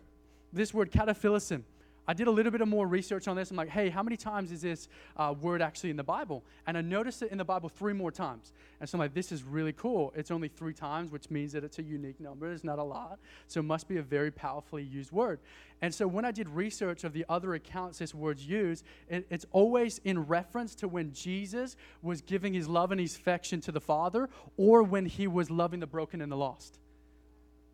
this 0.51 0.74
word 0.74 0.92
cataphilism, 0.92 1.63
I 2.06 2.13
did 2.13 2.27
a 2.27 2.32
little 2.32 2.51
bit 2.51 2.60
of 2.60 2.68
more 2.68 2.86
research 2.86 3.30
on 3.30 3.38
this. 3.38 3.50
I'm 3.50 3.56
like, 3.56 3.70
hey, 3.70 3.89
how 3.89 4.03
many 4.03 4.18
times 4.18 4.51
is 4.51 4.62
this 4.62 4.89
uh, 5.15 5.34
word 5.39 5.62
actually 5.62 5.89
in 5.89 5.96
the 5.96 6.03
Bible? 6.03 6.44
And 6.68 6.77
I 6.77 6.82
noticed 6.82 7.22
it 7.22 7.32
in 7.32 7.38
the 7.38 7.46
Bible 7.46 7.70
three 7.70 7.94
more 7.94 8.12
times. 8.12 8.51
And 8.82 8.89
so 8.89 8.98
I'm 8.98 9.00
like, 9.00 9.13
this 9.13 9.32
is 9.32 9.44
really 9.44 9.72
cool. 9.72 10.12
It's 10.13 10.30
only 10.30 10.50
three 10.50 10.74
times, 10.74 11.12
which 11.12 11.30
means 11.30 11.53
that 11.53 11.63
it's 11.63 11.80
a 11.80 11.84
unique 11.84 12.20
number. 12.20 12.51
It's 12.51 12.65
not 12.65 12.77
a 12.77 12.84
lot. 12.84 13.20
So 13.48 13.62
it 13.62 13.63
must 13.63 13.88
be 13.88 13.98
a 13.98 14.01
very 14.01 14.32
powerfully 14.32 14.84
used 14.84 15.13
word. 15.13 15.39
And 15.82 15.96
so 15.96 16.06
when 16.06 16.25
I 16.25 16.32
did 16.32 16.50
research 16.50 17.06
of 17.06 17.13
the 17.13 17.25
other 17.30 17.53
accounts 17.53 18.00
this 18.00 18.13
word's 18.13 18.46
used, 18.46 18.84
it, 19.08 19.25
it's 19.30 19.46
always 19.51 20.00
in 20.00 20.27
reference 20.27 20.75
to 20.75 20.89
when 20.89 21.13
Jesus 21.13 21.77
was 22.01 22.22
giving 22.22 22.53
his 22.53 22.68
love 22.68 22.92
and 22.92 23.00
his 23.00 23.15
affection 23.15 23.62
to 23.62 23.72
the 23.72 23.82
Father 23.82 24.30
or 24.58 24.84
when 24.84 25.06
he 25.06 25.25
was 25.27 25.50
loving 25.50 25.80
the 25.80 25.88
broken 25.88 26.22
and 26.22 26.30
the 26.30 26.38
lost. 26.38 26.80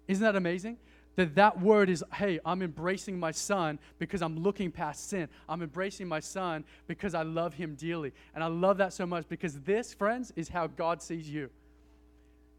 Isn't 0.10 0.24
that 0.24 0.36
amazing? 0.36 0.78
that 1.20 1.36
that 1.36 1.60
word 1.60 1.90
is 1.90 2.02
hey 2.14 2.40
i'm 2.46 2.62
embracing 2.62 3.20
my 3.20 3.32
son 3.32 3.78
because 3.98 4.22
i'm 4.22 4.38
looking 4.42 4.72
past 4.72 5.10
sin. 5.10 5.28
I'm 5.50 5.62
embracing 5.62 6.08
my 6.08 6.22
son 6.22 6.64
because 6.88 7.14
i 7.14 7.24
love 7.24 7.54
him 7.54 7.76
dearly. 7.76 8.14
And 8.34 8.44
i 8.44 8.48
love 8.48 8.78
that 8.78 8.94
so 8.94 9.06
much 9.06 9.28
because 9.28 9.60
this 9.62 9.94
friends 9.94 10.32
is 10.36 10.48
how 10.48 10.68
god 10.68 11.02
sees 11.02 11.30
you. 11.30 11.50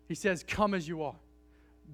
He 0.09 0.14
says 0.14 0.45
come 0.47 0.75
as 0.75 0.87
you 0.87 1.02
are. 1.02 1.16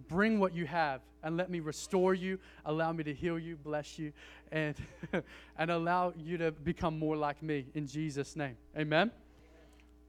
Bring 0.08 0.40
what 0.40 0.54
you 0.54 0.66
have 0.66 1.02
and 1.22 1.36
let 1.36 1.50
me 1.50 1.60
restore 1.60 2.14
you. 2.14 2.38
Allow 2.64 2.92
me 2.92 3.04
to 3.04 3.14
heal 3.14 3.38
you 3.38 3.56
bless 3.56 3.98
you 3.98 4.12
and 4.50 4.74
and 5.58 5.70
allow 5.70 6.14
you 6.16 6.36
to 6.38 6.50
become 6.50 6.98
more 6.98 7.16
like 7.16 7.42
me 7.42 7.66
in 7.74 7.86
jesus 7.86 8.34
name. 8.34 8.56
Amen? 8.76 9.12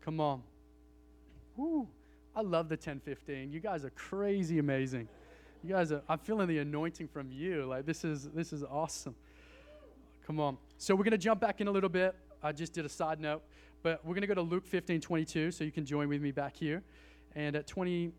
Come 0.01 0.19
on. 0.19 0.41
Woo. 1.55 1.87
i 2.35 2.41
love 2.41 2.67
the 2.67 2.73
1015 2.73 3.51
you 3.51 3.59
guys 3.59 3.85
are 3.85 3.89
crazy 3.91 4.57
amazing 4.59 5.07
you 5.63 5.73
guys 5.73 5.91
are, 5.91 6.01
I'm 6.07 6.19
feeling 6.19 6.47
the 6.47 6.59
anointing 6.59 7.07
from 7.07 7.31
you. 7.31 7.65
Like 7.65 7.85
this 7.85 8.03
is 8.03 8.29
this 8.29 8.53
is 8.53 8.63
awesome. 8.63 9.15
Come 10.25 10.39
on. 10.39 10.57
So 10.77 10.95
we're 10.95 11.03
gonna 11.03 11.17
jump 11.17 11.41
back 11.41 11.61
in 11.61 11.67
a 11.67 11.71
little 11.71 11.89
bit. 11.89 12.15
I 12.43 12.51
just 12.51 12.73
did 12.73 12.85
a 12.85 12.89
side 12.89 13.19
note, 13.19 13.41
but 13.83 14.05
we're 14.05 14.13
gonna 14.13 14.27
go 14.27 14.35
to 14.35 14.41
Luke 14.41 14.65
15, 14.65 15.01
22, 15.01 15.51
so 15.51 15.63
you 15.63 15.71
can 15.71 15.85
join 15.85 16.09
with 16.09 16.21
me 16.21 16.31
back 16.31 16.55
here. 16.55 16.83
And 17.35 17.55
at 17.55 17.67
20, 17.67 18.11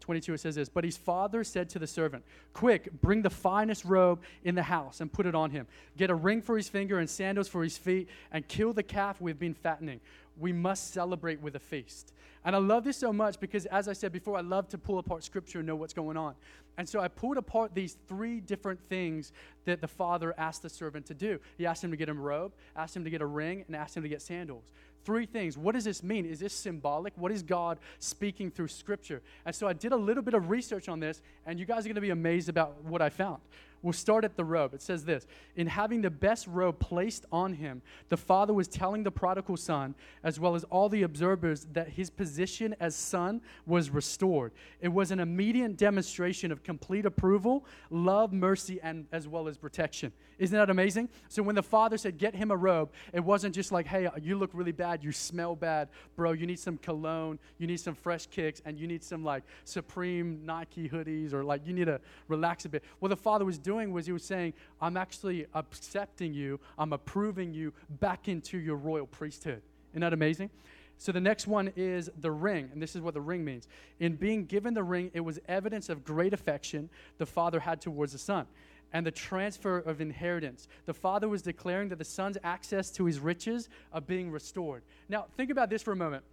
22 0.00 0.34
it 0.34 0.38
says 0.38 0.54
this 0.54 0.68
but 0.68 0.84
his 0.84 0.96
father 0.96 1.44
said 1.44 1.68
to 1.68 1.78
the 1.78 1.86
servant 1.86 2.24
quick 2.52 2.90
bring 3.00 3.22
the 3.22 3.30
finest 3.30 3.84
robe 3.84 4.20
in 4.44 4.54
the 4.54 4.62
house 4.62 5.00
and 5.00 5.12
put 5.12 5.26
it 5.26 5.34
on 5.34 5.50
him 5.50 5.66
get 5.96 6.10
a 6.10 6.14
ring 6.14 6.40
for 6.42 6.56
his 6.56 6.68
finger 6.68 6.98
and 6.98 7.08
sandals 7.08 7.48
for 7.48 7.62
his 7.62 7.76
feet 7.76 8.08
and 8.32 8.46
kill 8.48 8.72
the 8.72 8.82
calf 8.82 9.20
we've 9.20 9.38
been 9.38 9.54
fattening 9.54 10.00
we 10.38 10.52
must 10.52 10.92
celebrate 10.92 11.40
with 11.40 11.56
a 11.56 11.60
feast 11.60 12.12
and 12.44 12.54
I 12.54 12.60
love 12.60 12.84
this 12.84 12.96
so 12.96 13.12
much 13.12 13.40
because, 13.40 13.66
as 13.66 13.88
I 13.88 13.92
said 13.92 14.12
before, 14.12 14.36
I 14.36 14.40
love 14.40 14.68
to 14.68 14.78
pull 14.78 14.98
apart 14.98 15.24
scripture 15.24 15.58
and 15.58 15.66
know 15.66 15.76
what's 15.76 15.92
going 15.92 16.16
on. 16.16 16.34
And 16.78 16.88
so 16.88 17.00
I 17.00 17.08
pulled 17.08 17.36
apart 17.36 17.74
these 17.74 17.96
three 18.06 18.40
different 18.40 18.80
things 18.88 19.32
that 19.64 19.80
the 19.80 19.88
father 19.88 20.32
asked 20.38 20.62
the 20.62 20.68
servant 20.68 21.06
to 21.06 21.14
do. 21.14 21.40
He 21.58 21.66
asked 21.66 21.82
him 21.82 21.90
to 21.90 21.96
get 21.96 22.08
him 22.08 22.18
a 22.18 22.22
robe, 22.22 22.52
asked 22.76 22.96
him 22.96 23.02
to 23.02 23.10
get 23.10 23.20
a 23.20 23.26
ring, 23.26 23.64
and 23.66 23.74
asked 23.74 23.96
him 23.96 24.04
to 24.04 24.08
get 24.08 24.22
sandals. 24.22 24.70
Three 25.04 25.26
things. 25.26 25.56
What 25.56 25.74
does 25.74 25.84
this 25.84 26.02
mean? 26.02 26.26
Is 26.26 26.40
this 26.40 26.52
symbolic? 26.52 27.12
What 27.16 27.32
is 27.32 27.42
God 27.42 27.78
speaking 27.98 28.50
through 28.50 28.68
scripture? 28.68 29.22
And 29.46 29.54
so 29.54 29.66
I 29.66 29.72
did 29.72 29.92
a 29.92 29.96
little 29.96 30.22
bit 30.22 30.34
of 30.34 30.50
research 30.50 30.88
on 30.88 31.00
this, 31.00 31.22
and 31.46 31.58
you 31.58 31.64
guys 31.64 31.84
are 31.84 31.88
going 31.88 31.94
to 31.94 32.00
be 32.00 32.10
amazed 32.10 32.48
about 32.48 32.82
what 32.84 33.00
I 33.00 33.08
found. 33.08 33.40
We'll 33.82 33.92
start 33.92 34.24
at 34.24 34.36
the 34.36 34.44
robe. 34.44 34.74
It 34.74 34.82
says 34.82 35.04
this 35.04 35.26
In 35.54 35.66
having 35.66 36.02
the 36.02 36.10
best 36.10 36.46
robe 36.46 36.78
placed 36.78 37.26
on 37.30 37.54
him, 37.54 37.82
the 38.08 38.16
father 38.16 38.52
was 38.52 38.66
telling 38.66 39.04
the 39.04 39.10
prodigal 39.10 39.56
son, 39.56 39.94
as 40.24 40.40
well 40.40 40.54
as 40.54 40.64
all 40.64 40.88
the 40.88 41.02
observers, 41.02 41.66
that 41.72 41.90
his 41.90 42.10
position 42.10 42.74
as 42.80 42.96
son 42.96 43.40
was 43.66 43.90
restored. 43.90 44.52
It 44.80 44.88
was 44.88 45.10
an 45.10 45.20
immediate 45.20 45.76
demonstration 45.76 46.50
of 46.50 46.62
complete 46.62 47.06
approval, 47.06 47.64
love, 47.90 48.32
mercy, 48.32 48.80
and 48.82 49.06
as 49.12 49.28
well 49.28 49.48
as 49.48 49.56
protection. 49.56 50.12
Isn't 50.38 50.56
that 50.56 50.70
amazing? 50.70 51.08
So 51.28 51.42
when 51.42 51.54
the 51.54 51.62
father 51.62 51.98
said, 51.98 52.18
Get 52.18 52.34
him 52.34 52.50
a 52.50 52.56
robe, 52.56 52.90
it 53.12 53.20
wasn't 53.20 53.54
just 53.54 53.72
like, 53.72 53.86
Hey, 53.86 54.08
you 54.20 54.36
look 54.36 54.50
really 54.52 54.72
bad, 54.72 55.04
you 55.04 55.12
smell 55.12 55.54
bad, 55.54 55.88
bro, 56.16 56.32
you 56.32 56.46
need 56.46 56.58
some 56.58 56.78
cologne, 56.78 57.38
you 57.58 57.66
need 57.66 57.80
some 57.80 57.94
fresh 57.94 58.26
kicks, 58.26 58.60
and 58.64 58.78
you 58.78 58.86
need 58.86 59.02
some 59.02 59.24
like 59.24 59.44
Supreme 59.64 60.44
Nike 60.44 60.88
hoodies, 60.88 61.32
or 61.32 61.44
like 61.44 61.66
you 61.66 61.72
need 61.72 61.86
to 61.86 62.00
relax 62.28 62.64
a 62.64 62.68
bit. 62.68 62.84
Well, 63.00 63.08
the 63.08 63.16
father 63.16 63.44
was 63.44 63.58
doing 63.68 63.92
was 63.92 64.06
he 64.06 64.12
was 64.12 64.24
saying, 64.24 64.54
I'm 64.80 64.96
actually 64.96 65.44
accepting 65.54 66.32
you, 66.32 66.58
I'm 66.78 66.94
approving 66.94 67.52
you 67.52 67.74
back 68.00 68.26
into 68.26 68.56
your 68.56 68.76
royal 68.76 69.06
priesthood. 69.06 69.60
Isn't 69.92 70.00
that 70.00 70.14
amazing? 70.14 70.48
So 70.96 71.12
the 71.12 71.20
next 71.20 71.46
one 71.46 71.70
is 71.76 72.10
the 72.20 72.30
ring, 72.30 72.70
and 72.72 72.80
this 72.80 72.96
is 72.96 73.02
what 73.02 73.12
the 73.12 73.20
ring 73.20 73.44
means. 73.44 73.68
In 74.00 74.16
being 74.16 74.46
given 74.46 74.72
the 74.72 74.82
ring, 74.82 75.10
it 75.12 75.20
was 75.20 75.38
evidence 75.48 75.90
of 75.90 76.02
great 76.02 76.32
affection 76.32 76.88
the 77.18 77.26
father 77.26 77.60
had 77.60 77.82
towards 77.82 78.12
the 78.12 78.18
son 78.18 78.46
and 78.94 79.04
the 79.04 79.10
transfer 79.10 79.80
of 79.80 80.00
inheritance. 80.00 80.66
The 80.86 80.94
father 80.94 81.28
was 81.28 81.42
declaring 81.42 81.90
that 81.90 81.98
the 81.98 82.06
son's 82.06 82.38
access 82.42 82.90
to 82.92 83.04
his 83.04 83.18
riches 83.20 83.68
are 83.92 84.00
being 84.00 84.30
restored. 84.30 84.82
Now, 85.10 85.26
think 85.36 85.50
about 85.50 85.68
this 85.68 85.82
for 85.82 85.92
a 85.92 85.96
moment. 85.96 86.24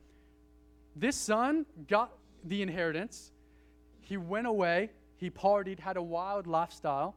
This 0.96 1.18
son 1.18 1.66
got 1.90 2.14
the 2.46 2.62
inheritance. 2.62 3.34
He 4.00 4.16
went 4.16 4.48
away, 4.48 4.92
he 5.18 5.30
partied, 5.30 5.80
had 5.80 5.98
a 5.98 6.02
wild 6.02 6.48
lifestyle, 6.48 7.16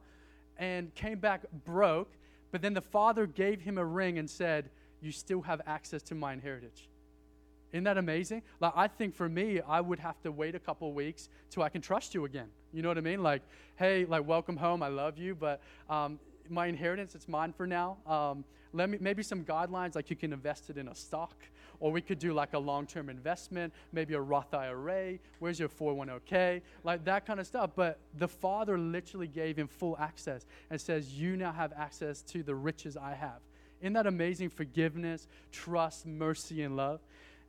and 0.59 0.93
came 0.93 1.17
back 1.17 1.45
broke. 1.65 2.11
But 2.51 2.61
then 2.61 2.75
the 2.75 2.81
father 2.81 3.25
gave 3.25 3.61
him 3.61 3.77
a 3.77 3.85
ring 3.85 4.19
and 4.19 4.29
said, 4.29 4.69
You 5.01 5.11
still 5.11 5.41
have 5.41 5.61
access 5.65 6.03
to 6.03 6.15
my 6.15 6.33
inheritance. 6.33 6.87
Isn't 7.71 7.83
that 7.83 7.97
amazing? 7.97 8.41
Like, 8.59 8.73
I 8.75 8.87
think 8.87 9.15
for 9.15 9.29
me, 9.29 9.61
I 9.61 9.79
would 9.79 9.99
have 9.99 10.19
to 10.23 10.31
wait 10.31 10.55
a 10.55 10.59
couple 10.59 10.91
weeks 10.91 11.29
till 11.49 11.63
I 11.63 11.69
can 11.69 11.81
trust 11.81 12.15
you 12.15 12.25
again. 12.25 12.47
You 12.73 12.81
know 12.81 12.89
what 12.89 12.97
I 12.97 13.01
mean? 13.01 13.21
Like, 13.21 13.43
hey, 13.75 14.05
like, 14.05 14.27
welcome 14.27 14.57
home. 14.57 14.81
I 14.81 14.87
love 14.87 15.17
you, 15.17 15.35
but 15.35 15.61
um, 15.89 16.19
my 16.49 16.65
inheritance, 16.65 17.13
it's 17.13 17.27
mine 17.27 17.53
for 17.53 17.67
now. 17.67 17.97
Um, 18.07 18.43
let 18.73 18.89
me 18.89 18.97
maybe 18.99 19.23
some 19.23 19.43
guidelines 19.43 19.95
like 19.95 20.09
you 20.09 20.15
can 20.15 20.33
invest 20.33 20.69
it 20.69 20.77
in 20.77 20.87
a 20.87 20.95
stock, 20.95 21.35
or 21.79 21.91
we 21.91 22.01
could 22.01 22.19
do 22.19 22.33
like 22.33 22.53
a 22.53 22.59
long-term 22.59 23.09
investment, 23.09 23.73
maybe 23.91 24.13
a 24.13 24.21
Roth 24.21 24.53
IRA. 24.53 25.17
Where's 25.39 25.59
your 25.59 25.69
401k? 25.69 26.61
Like 26.83 27.05
that 27.05 27.25
kind 27.25 27.39
of 27.39 27.47
stuff. 27.47 27.71
But 27.75 27.99
the 28.17 28.27
Father 28.27 28.77
literally 28.77 29.27
gave 29.27 29.57
him 29.57 29.67
full 29.67 29.97
access 29.97 30.45
and 30.69 30.79
says, 30.79 31.13
"You 31.13 31.37
now 31.37 31.51
have 31.51 31.73
access 31.73 32.21
to 32.23 32.43
the 32.43 32.55
riches 32.55 32.97
I 32.97 33.13
have." 33.13 33.41
Isn't 33.81 33.93
that 33.93 34.07
amazing? 34.07 34.49
Forgiveness, 34.49 35.27
trust, 35.51 36.05
mercy, 36.05 36.63
and 36.63 36.75
love. 36.75 36.99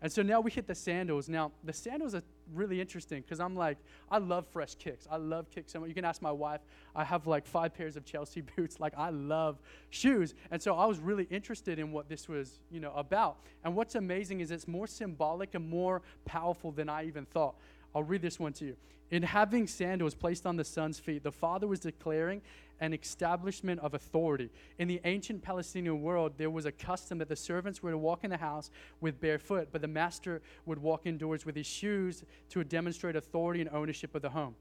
And 0.02 0.10
so 0.10 0.22
now 0.22 0.40
we 0.40 0.50
hit 0.50 0.66
the 0.66 0.74
sandals. 0.74 1.28
Now, 1.28 1.52
the 1.62 1.74
sandals 1.74 2.14
are 2.14 2.22
really 2.54 2.80
interesting 2.80 3.20
because 3.20 3.38
I'm 3.38 3.54
like, 3.54 3.76
I 4.10 4.16
love 4.16 4.46
fresh 4.46 4.74
kicks. 4.74 5.06
I 5.10 5.16
love 5.16 5.50
kicks. 5.50 5.74
You 5.74 5.94
can 5.94 6.06
ask 6.06 6.22
my 6.22 6.32
wife. 6.32 6.60
I 6.96 7.04
have 7.04 7.26
like 7.26 7.46
five 7.46 7.74
pairs 7.74 7.96
of 7.96 8.06
Chelsea 8.06 8.40
boots. 8.56 8.80
Like, 8.80 8.94
I 8.96 9.10
love 9.10 9.58
shoes. 9.90 10.34
And 10.50 10.62
so 10.62 10.74
I 10.74 10.86
was 10.86 10.98
really 10.98 11.24
interested 11.24 11.78
in 11.78 11.92
what 11.92 12.08
this 12.08 12.28
was, 12.28 12.60
you 12.70 12.80
know, 12.80 12.92
about. 12.94 13.38
And 13.62 13.76
what's 13.76 13.94
amazing 13.94 14.40
is 14.40 14.50
it's 14.50 14.66
more 14.66 14.86
symbolic 14.86 15.54
and 15.54 15.68
more 15.68 16.00
powerful 16.24 16.72
than 16.72 16.88
I 16.88 17.04
even 17.04 17.26
thought. 17.26 17.56
I'll 17.94 18.02
read 18.02 18.22
this 18.22 18.40
one 18.40 18.54
to 18.54 18.64
you. 18.64 18.76
In 19.10 19.22
having 19.24 19.66
sandals 19.66 20.14
placed 20.14 20.46
on 20.46 20.56
the 20.56 20.64
son's 20.64 20.98
feet, 20.98 21.24
the 21.24 21.32
father 21.32 21.66
was 21.66 21.80
declaring 21.80 22.42
an 22.80 22.94
establishment 22.94 23.80
of 23.80 23.94
authority. 23.94 24.50
In 24.78 24.88
the 24.88 25.00
ancient 25.04 25.42
Palestinian 25.42 26.02
world, 26.02 26.32
there 26.38 26.50
was 26.50 26.66
a 26.66 26.72
custom 26.72 27.18
that 27.18 27.28
the 27.28 27.36
servants 27.36 27.82
were 27.82 27.90
to 27.90 27.98
walk 27.98 28.24
in 28.24 28.30
the 28.30 28.36
house 28.36 28.70
with 29.00 29.20
barefoot, 29.20 29.68
but 29.70 29.82
the 29.82 29.88
master 29.88 30.40
would 30.66 30.78
walk 30.78 31.02
indoors 31.04 31.44
with 31.44 31.56
his 31.56 31.66
shoes 31.66 32.24
to 32.48 32.64
demonstrate 32.64 33.16
authority 33.16 33.60
and 33.60 33.70
ownership 33.70 34.14
of 34.14 34.22
the 34.22 34.30
home. 34.30 34.54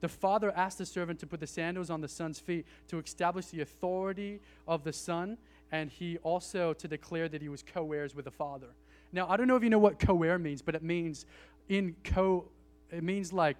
The 0.00 0.08
father 0.08 0.52
asked 0.56 0.78
the 0.78 0.86
servant 0.86 1.20
to 1.20 1.26
put 1.26 1.40
the 1.40 1.46
sandals 1.46 1.88
on 1.88 2.00
the 2.00 2.08
son's 2.08 2.40
feet 2.40 2.66
to 2.88 2.98
establish 2.98 3.46
the 3.46 3.60
authority 3.60 4.40
of 4.66 4.82
the 4.82 4.92
son, 4.92 5.38
and 5.70 5.90
he 5.90 6.18
also 6.18 6.72
to 6.74 6.88
declare 6.88 7.28
that 7.28 7.40
he 7.40 7.48
was 7.48 7.62
co 7.62 7.92
heirs 7.92 8.14
with 8.14 8.24
the 8.24 8.30
father. 8.30 8.66
Now, 9.12 9.28
I 9.28 9.36
don't 9.36 9.46
know 9.46 9.56
if 9.56 9.62
you 9.62 9.70
know 9.70 9.78
what 9.78 9.98
co 10.00 10.22
heir 10.22 10.38
means, 10.38 10.60
but 10.60 10.74
it 10.74 10.82
means 10.82 11.26
in 11.68 11.94
co, 12.02 12.48
it 12.90 13.04
means 13.04 13.32
like, 13.32 13.56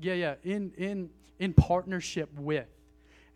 yeah, 0.00 0.14
yeah, 0.14 0.34
in, 0.42 0.72
in, 0.78 1.10
in 1.38 1.52
partnership 1.52 2.30
with. 2.38 2.66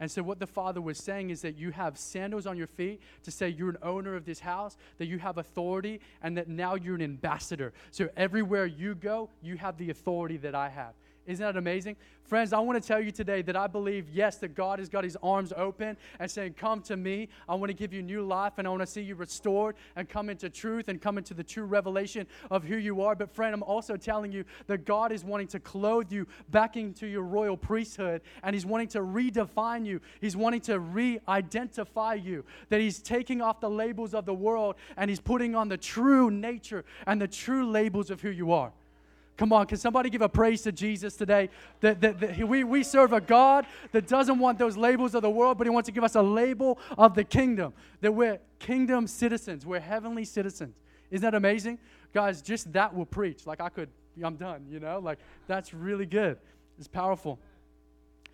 And 0.00 0.10
so, 0.10 0.22
what 0.22 0.38
the 0.38 0.46
father 0.46 0.80
was 0.80 0.98
saying 0.98 1.30
is 1.30 1.42
that 1.42 1.56
you 1.56 1.70
have 1.72 1.98
sandals 1.98 2.46
on 2.46 2.56
your 2.56 2.66
feet 2.66 3.00
to 3.24 3.30
say 3.30 3.48
you're 3.48 3.70
an 3.70 3.78
owner 3.82 4.14
of 4.14 4.24
this 4.24 4.40
house, 4.40 4.76
that 4.98 5.06
you 5.06 5.18
have 5.18 5.38
authority, 5.38 6.00
and 6.22 6.36
that 6.36 6.48
now 6.48 6.76
you're 6.76 6.94
an 6.94 7.02
ambassador. 7.02 7.72
So, 7.90 8.08
everywhere 8.16 8.66
you 8.66 8.94
go, 8.94 9.28
you 9.42 9.56
have 9.56 9.76
the 9.76 9.90
authority 9.90 10.36
that 10.38 10.54
I 10.54 10.68
have. 10.68 10.94
Isn't 11.28 11.44
that 11.44 11.58
amazing? 11.58 11.96
Friends, 12.24 12.54
I 12.54 12.58
want 12.60 12.82
to 12.82 12.86
tell 12.86 13.00
you 13.02 13.10
today 13.10 13.42
that 13.42 13.54
I 13.54 13.66
believe, 13.66 14.08
yes, 14.08 14.38
that 14.38 14.54
God 14.54 14.78
has 14.78 14.88
got 14.88 15.04
his 15.04 15.14
arms 15.22 15.52
open 15.54 15.94
and 16.18 16.30
saying, 16.30 16.54
Come 16.54 16.80
to 16.82 16.96
me. 16.96 17.28
I 17.46 17.54
want 17.54 17.68
to 17.68 17.74
give 17.74 17.92
you 17.92 18.00
new 18.00 18.22
life 18.22 18.54
and 18.56 18.66
I 18.66 18.70
want 18.70 18.80
to 18.80 18.86
see 18.86 19.02
you 19.02 19.14
restored 19.14 19.76
and 19.94 20.08
come 20.08 20.30
into 20.30 20.48
truth 20.48 20.88
and 20.88 21.02
come 21.02 21.18
into 21.18 21.34
the 21.34 21.44
true 21.44 21.64
revelation 21.64 22.26
of 22.50 22.64
who 22.64 22.78
you 22.78 23.02
are. 23.02 23.14
But, 23.14 23.34
friend, 23.34 23.52
I'm 23.52 23.62
also 23.62 23.98
telling 23.98 24.32
you 24.32 24.46
that 24.68 24.86
God 24.86 25.12
is 25.12 25.22
wanting 25.22 25.48
to 25.48 25.60
clothe 25.60 26.10
you 26.10 26.26
back 26.50 26.78
into 26.78 27.06
your 27.06 27.24
royal 27.24 27.58
priesthood 27.58 28.22
and 28.42 28.54
he's 28.54 28.64
wanting 28.64 28.88
to 28.88 29.00
redefine 29.00 29.84
you. 29.84 30.00
He's 30.22 30.36
wanting 30.36 30.62
to 30.62 30.80
re 30.80 31.20
identify 31.28 32.14
you. 32.14 32.42
That 32.70 32.80
he's 32.80 33.00
taking 33.00 33.42
off 33.42 33.60
the 33.60 33.68
labels 33.68 34.14
of 34.14 34.24
the 34.24 34.34
world 34.34 34.76
and 34.96 35.10
he's 35.10 35.20
putting 35.20 35.54
on 35.54 35.68
the 35.68 35.76
true 35.76 36.30
nature 36.30 36.86
and 37.06 37.20
the 37.20 37.28
true 37.28 37.70
labels 37.70 38.10
of 38.10 38.22
who 38.22 38.30
you 38.30 38.50
are. 38.52 38.72
Come 39.38 39.52
on, 39.52 39.66
can 39.66 39.78
somebody 39.78 40.10
give 40.10 40.20
a 40.20 40.28
praise 40.28 40.62
to 40.62 40.72
Jesus 40.72 41.14
today? 41.14 41.48
That, 41.80 42.00
that, 42.00 42.18
that 42.18 42.48
we, 42.48 42.64
we 42.64 42.82
serve 42.82 43.12
a 43.12 43.20
God 43.20 43.66
that 43.92 44.08
doesn't 44.08 44.36
want 44.36 44.58
those 44.58 44.76
labels 44.76 45.14
of 45.14 45.22
the 45.22 45.30
world, 45.30 45.58
but 45.58 45.66
He 45.66 45.70
wants 45.70 45.86
to 45.86 45.92
give 45.92 46.02
us 46.02 46.16
a 46.16 46.22
label 46.22 46.76
of 46.98 47.14
the 47.14 47.22
kingdom. 47.22 47.72
That 48.00 48.12
we're 48.12 48.40
kingdom 48.58 49.06
citizens, 49.06 49.64
we're 49.64 49.78
heavenly 49.78 50.24
citizens. 50.24 50.74
Isn't 51.12 51.22
that 51.22 51.36
amazing? 51.36 51.78
Guys, 52.12 52.42
just 52.42 52.72
that 52.72 52.92
will 52.92 53.06
preach. 53.06 53.46
Like 53.46 53.60
I 53.60 53.68
could, 53.68 53.88
I'm 54.20 54.34
done, 54.34 54.66
you 54.68 54.80
know? 54.80 54.98
Like 54.98 55.18
that's 55.46 55.72
really 55.72 56.06
good. 56.06 56.36
It's 56.76 56.88
powerful. 56.88 57.38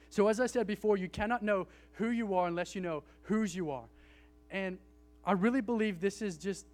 So, 0.09 0.29
as 0.29 0.41
I 0.41 0.47
said 0.47 0.67
before, 0.67 0.97
you 0.97 1.09
cannot 1.09 1.43
know 1.43 1.67
who 1.93 2.11
you 2.11 2.35
are 2.35 2.49
unless 2.49 2.75
you 2.75 2.81
know 2.81 3.03
whose 3.25 3.55
you 3.55 3.71
are. 3.71 3.85
And 4.51 4.79
I 5.27 5.33
really 5.33 5.61
believe 5.61 6.01
this 6.01 6.23
is 6.23 6.39
just 6.39 6.65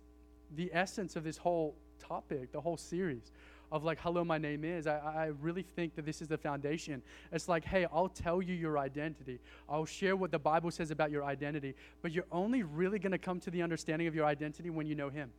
the 0.55 0.71
essence 0.73 1.17
of 1.17 1.25
this 1.25 1.37
whole 1.37 1.75
topic, 1.99 2.53
the 2.53 2.61
whole 2.61 2.77
series 2.77 3.33
of 3.73 3.85
like, 3.85 4.01
hello, 4.01 4.25
my 4.25 4.39
name 4.39 4.65
is. 4.65 4.87
I, 4.87 4.99
I 4.99 5.31
really 5.41 5.63
think 5.63 5.95
that 5.95 6.05
this 6.05 6.21
is 6.21 6.29
the 6.29 6.39
foundation. 6.39 7.03
It's 7.33 7.49
like, 7.49 7.65
hey, 7.65 7.87
I'll 7.93 8.09
tell 8.09 8.43
you 8.43 8.55
your 8.55 8.79
identity. 8.79 9.39
I'll 9.69 9.85
share 9.85 10.17
what 10.17 10.31
the 10.31 10.39
Bible 10.39 10.71
says 10.71 10.91
about 10.91 11.11
your 11.11 11.25
identity, 11.25 11.75
but 12.03 12.13
you're 12.13 12.27
only 12.33 12.63
really 12.63 12.99
going 12.99 13.13
to 13.13 13.19
come 13.19 13.39
to 13.41 13.51
the 13.51 13.63
understanding 13.63 14.09
of 14.09 14.15
your 14.15 14.25
identity 14.25 14.71
when 14.71 14.87
you 14.87 14.95
know 14.95 15.09
Him. 15.09 15.31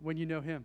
When 0.00 0.16
you 0.16 0.26
know 0.26 0.40
Him. 0.40 0.64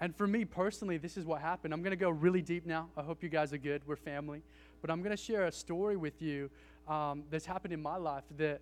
And 0.00 0.16
for 0.16 0.26
me 0.26 0.44
personally, 0.44 0.98
this 0.98 1.16
is 1.16 1.24
what 1.24 1.40
happened. 1.40 1.72
I'm 1.72 1.82
going 1.82 1.92
to 1.92 1.96
go 1.96 2.10
really 2.10 2.42
deep 2.42 2.66
now. 2.66 2.88
I 2.96 3.02
hope 3.02 3.22
you 3.22 3.28
guys 3.28 3.52
are 3.52 3.58
good. 3.58 3.82
We're 3.86 3.96
family. 3.96 4.42
But 4.80 4.90
I'm 4.90 5.00
going 5.00 5.16
to 5.16 5.22
share 5.22 5.46
a 5.46 5.52
story 5.52 5.96
with 5.96 6.20
you 6.20 6.50
um, 6.88 7.22
that's 7.30 7.46
happened 7.46 7.72
in 7.72 7.80
my 7.80 7.96
life 7.96 8.24
that 8.36 8.60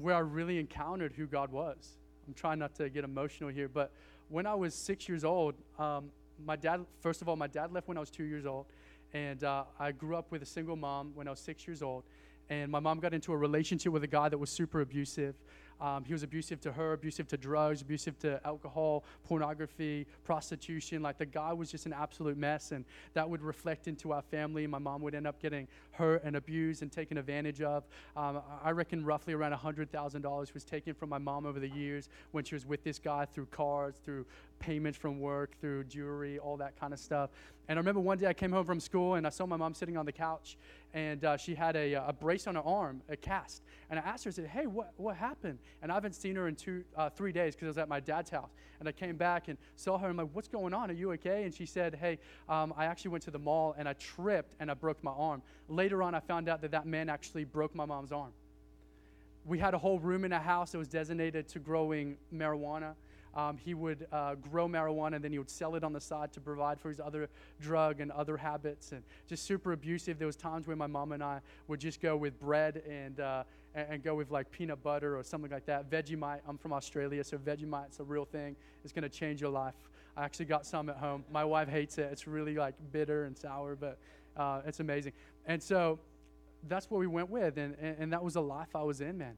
where 0.00 0.14
I 0.14 0.20
really 0.20 0.58
encountered 0.58 1.12
who 1.12 1.26
God 1.26 1.50
was. 1.50 1.98
I'm 2.26 2.34
trying 2.34 2.60
not 2.60 2.74
to 2.76 2.88
get 2.88 3.04
emotional 3.04 3.50
here, 3.50 3.68
but 3.68 3.92
when 4.32 4.46
I 4.46 4.54
was 4.54 4.74
six 4.74 5.10
years 5.10 5.24
old, 5.24 5.54
um, 5.78 6.10
my 6.42 6.56
dad, 6.56 6.80
first 7.00 7.20
of 7.20 7.28
all, 7.28 7.36
my 7.36 7.46
dad 7.46 7.70
left 7.70 7.86
when 7.86 7.98
I 7.98 8.00
was 8.00 8.08
two 8.08 8.24
years 8.24 8.46
old. 8.46 8.64
And 9.12 9.44
uh, 9.44 9.64
I 9.78 9.92
grew 9.92 10.16
up 10.16 10.32
with 10.32 10.40
a 10.40 10.46
single 10.46 10.74
mom 10.74 11.12
when 11.14 11.28
I 11.28 11.30
was 11.30 11.38
six 11.38 11.68
years 11.68 11.82
old. 11.82 12.04
And 12.48 12.72
my 12.72 12.80
mom 12.80 12.98
got 12.98 13.12
into 13.12 13.34
a 13.34 13.36
relationship 13.36 13.92
with 13.92 14.04
a 14.04 14.08
guy 14.08 14.30
that 14.30 14.38
was 14.38 14.48
super 14.48 14.80
abusive. 14.80 15.34
Um, 15.82 16.04
he 16.04 16.12
was 16.12 16.22
abusive 16.22 16.60
to 16.60 16.72
her, 16.72 16.92
abusive 16.92 17.26
to 17.28 17.36
drugs, 17.36 17.82
abusive 17.82 18.16
to 18.20 18.40
alcohol, 18.46 19.02
pornography, 19.24 20.06
prostitution. 20.22 21.02
Like 21.02 21.18
the 21.18 21.26
guy 21.26 21.52
was 21.52 21.72
just 21.72 21.86
an 21.86 21.92
absolute 21.92 22.36
mess, 22.36 22.70
and 22.70 22.84
that 23.14 23.28
would 23.28 23.42
reflect 23.42 23.88
into 23.88 24.12
our 24.12 24.22
family. 24.22 24.64
My 24.68 24.78
mom 24.78 25.02
would 25.02 25.16
end 25.16 25.26
up 25.26 25.42
getting 25.42 25.66
hurt 25.90 26.22
and 26.22 26.36
abused 26.36 26.82
and 26.82 26.92
taken 26.92 27.18
advantage 27.18 27.60
of. 27.62 27.82
Um, 28.16 28.40
I 28.62 28.70
reckon 28.70 29.04
roughly 29.04 29.34
around 29.34 29.54
$100,000 29.54 30.54
was 30.54 30.64
taken 30.64 30.94
from 30.94 31.08
my 31.08 31.18
mom 31.18 31.46
over 31.46 31.58
the 31.58 31.68
years 31.68 32.08
when 32.30 32.44
she 32.44 32.54
was 32.54 32.64
with 32.64 32.84
this 32.84 33.00
guy 33.00 33.24
through 33.24 33.46
cars, 33.46 33.96
through 34.04 34.24
payments 34.62 34.96
from 34.96 35.18
work, 35.18 35.58
through 35.60 35.84
jewelry, 35.84 36.38
all 36.38 36.56
that 36.56 36.78
kind 36.78 36.92
of 36.92 37.00
stuff. 37.00 37.30
And 37.68 37.78
I 37.78 37.80
remember 37.80 38.00
one 38.00 38.16
day 38.16 38.26
I 38.26 38.32
came 38.32 38.52
home 38.52 38.64
from 38.64 38.80
school 38.80 39.14
and 39.14 39.26
I 39.26 39.30
saw 39.30 39.44
my 39.44 39.56
mom 39.56 39.74
sitting 39.74 39.96
on 39.96 40.06
the 40.06 40.12
couch, 40.12 40.56
and 40.94 41.24
uh, 41.24 41.36
she 41.36 41.54
had 41.54 41.74
a, 41.76 41.94
a 41.94 42.12
brace 42.12 42.46
on 42.46 42.54
her 42.54 42.62
arm, 42.62 43.02
a 43.08 43.16
cast. 43.16 43.62
And 43.90 43.98
I 43.98 44.02
asked 44.02 44.24
her, 44.24 44.28
I 44.28 44.32
said, 44.32 44.46
"Hey, 44.46 44.66
what 44.66 44.92
what 44.96 45.16
happened?" 45.16 45.58
And 45.82 45.90
I 45.90 45.94
haven't 45.94 46.14
seen 46.14 46.36
her 46.36 46.48
in 46.48 46.54
two, 46.54 46.84
uh, 46.96 47.10
three 47.10 47.32
days 47.32 47.54
because 47.54 47.66
I 47.66 47.70
was 47.70 47.78
at 47.78 47.88
my 47.88 48.00
dad's 48.00 48.30
house. 48.30 48.50
And 48.78 48.88
I 48.88 48.92
came 48.92 49.16
back 49.16 49.48
and 49.48 49.58
saw 49.76 49.98
her. 49.98 50.08
And 50.08 50.20
I'm 50.20 50.26
like, 50.26 50.34
"What's 50.34 50.48
going 50.48 50.74
on? 50.74 50.90
Are 50.90 50.94
you 50.94 51.12
okay?" 51.12 51.44
And 51.44 51.54
she 51.54 51.66
said, 51.66 51.94
"Hey, 51.94 52.18
um, 52.48 52.72
I 52.76 52.86
actually 52.86 53.10
went 53.10 53.24
to 53.24 53.30
the 53.30 53.38
mall 53.38 53.74
and 53.76 53.88
I 53.88 53.94
tripped 53.94 54.54
and 54.60 54.70
I 54.70 54.74
broke 54.74 55.02
my 55.02 55.12
arm." 55.12 55.42
Later 55.68 56.02
on, 56.02 56.14
I 56.14 56.20
found 56.20 56.48
out 56.48 56.60
that 56.62 56.70
that 56.70 56.86
man 56.86 57.08
actually 57.08 57.44
broke 57.44 57.74
my 57.74 57.84
mom's 57.84 58.12
arm. 58.12 58.32
We 59.44 59.58
had 59.58 59.74
a 59.74 59.78
whole 59.78 59.98
room 59.98 60.24
in 60.24 60.32
a 60.32 60.38
house 60.38 60.72
that 60.72 60.78
was 60.78 60.88
designated 60.88 61.48
to 61.48 61.58
growing 61.58 62.16
marijuana. 62.32 62.94
Um, 63.34 63.56
he 63.56 63.74
would 63.74 64.06
uh, 64.12 64.34
grow 64.34 64.68
marijuana 64.68 65.16
and 65.16 65.24
then 65.24 65.32
he 65.32 65.38
would 65.38 65.50
sell 65.50 65.74
it 65.74 65.84
on 65.84 65.92
the 65.92 66.00
side 66.00 66.32
to 66.34 66.40
provide 66.40 66.78
for 66.78 66.90
his 66.90 67.00
other 67.00 67.28
drug 67.60 68.00
and 68.00 68.10
other 68.12 68.36
habits 68.36 68.92
and 68.92 69.02
just 69.26 69.44
super 69.44 69.72
abusive. 69.72 70.18
There 70.18 70.26
was 70.26 70.36
times 70.36 70.66
where 70.66 70.76
my 70.76 70.86
mom 70.86 71.12
and 71.12 71.22
I 71.22 71.40
would 71.66 71.80
just 71.80 72.00
go 72.00 72.16
with 72.16 72.38
bread 72.38 72.82
and, 72.88 73.20
uh, 73.20 73.44
and, 73.74 74.02
go 74.02 74.14
with 74.14 74.30
like 74.30 74.50
peanut 74.50 74.82
butter 74.82 75.16
or 75.16 75.22
something 75.22 75.50
like 75.50 75.64
that. 75.66 75.90
Vegemite, 75.90 76.40
I'm 76.46 76.58
from 76.58 76.74
Australia, 76.74 77.24
so 77.24 77.38
Vegemite's 77.38 78.00
a 78.00 78.04
real 78.04 78.26
thing. 78.26 78.54
It's 78.84 78.92
going 78.92 79.02
to 79.02 79.08
change 79.08 79.40
your 79.40 79.50
life. 79.50 79.74
I 80.16 80.24
actually 80.24 80.46
got 80.46 80.66
some 80.66 80.90
at 80.90 80.96
home. 80.96 81.24
My 81.32 81.44
wife 81.44 81.68
hates 81.68 81.96
it. 81.96 82.08
It's 82.12 82.26
really 82.26 82.56
like 82.56 82.74
bitter 82.92 83.24
and 83.24 83.36
sour, 83.36 83.76
but 83.76 83.98
uh, 84.36 84.60
it's 84.66 84.80
amazing. 84.80 85.12
And 85.46 85.62
so 85.62 85.98
that's 86.68 86.90
what 86.90 86.98
we 86.98 87.06
went 87.06 87.30
with, 87.30 87.56
and, 87.56 87.74
and, 87.80 87.96
and 87.98 88.12
that 88.12 88.22
was 88.22 88.34
the 88.34 88.42
life 88.42 88.74
I 88.74 88.82
was 88.82 89.00
in, 89.00 89.18
man. 89.18 89.36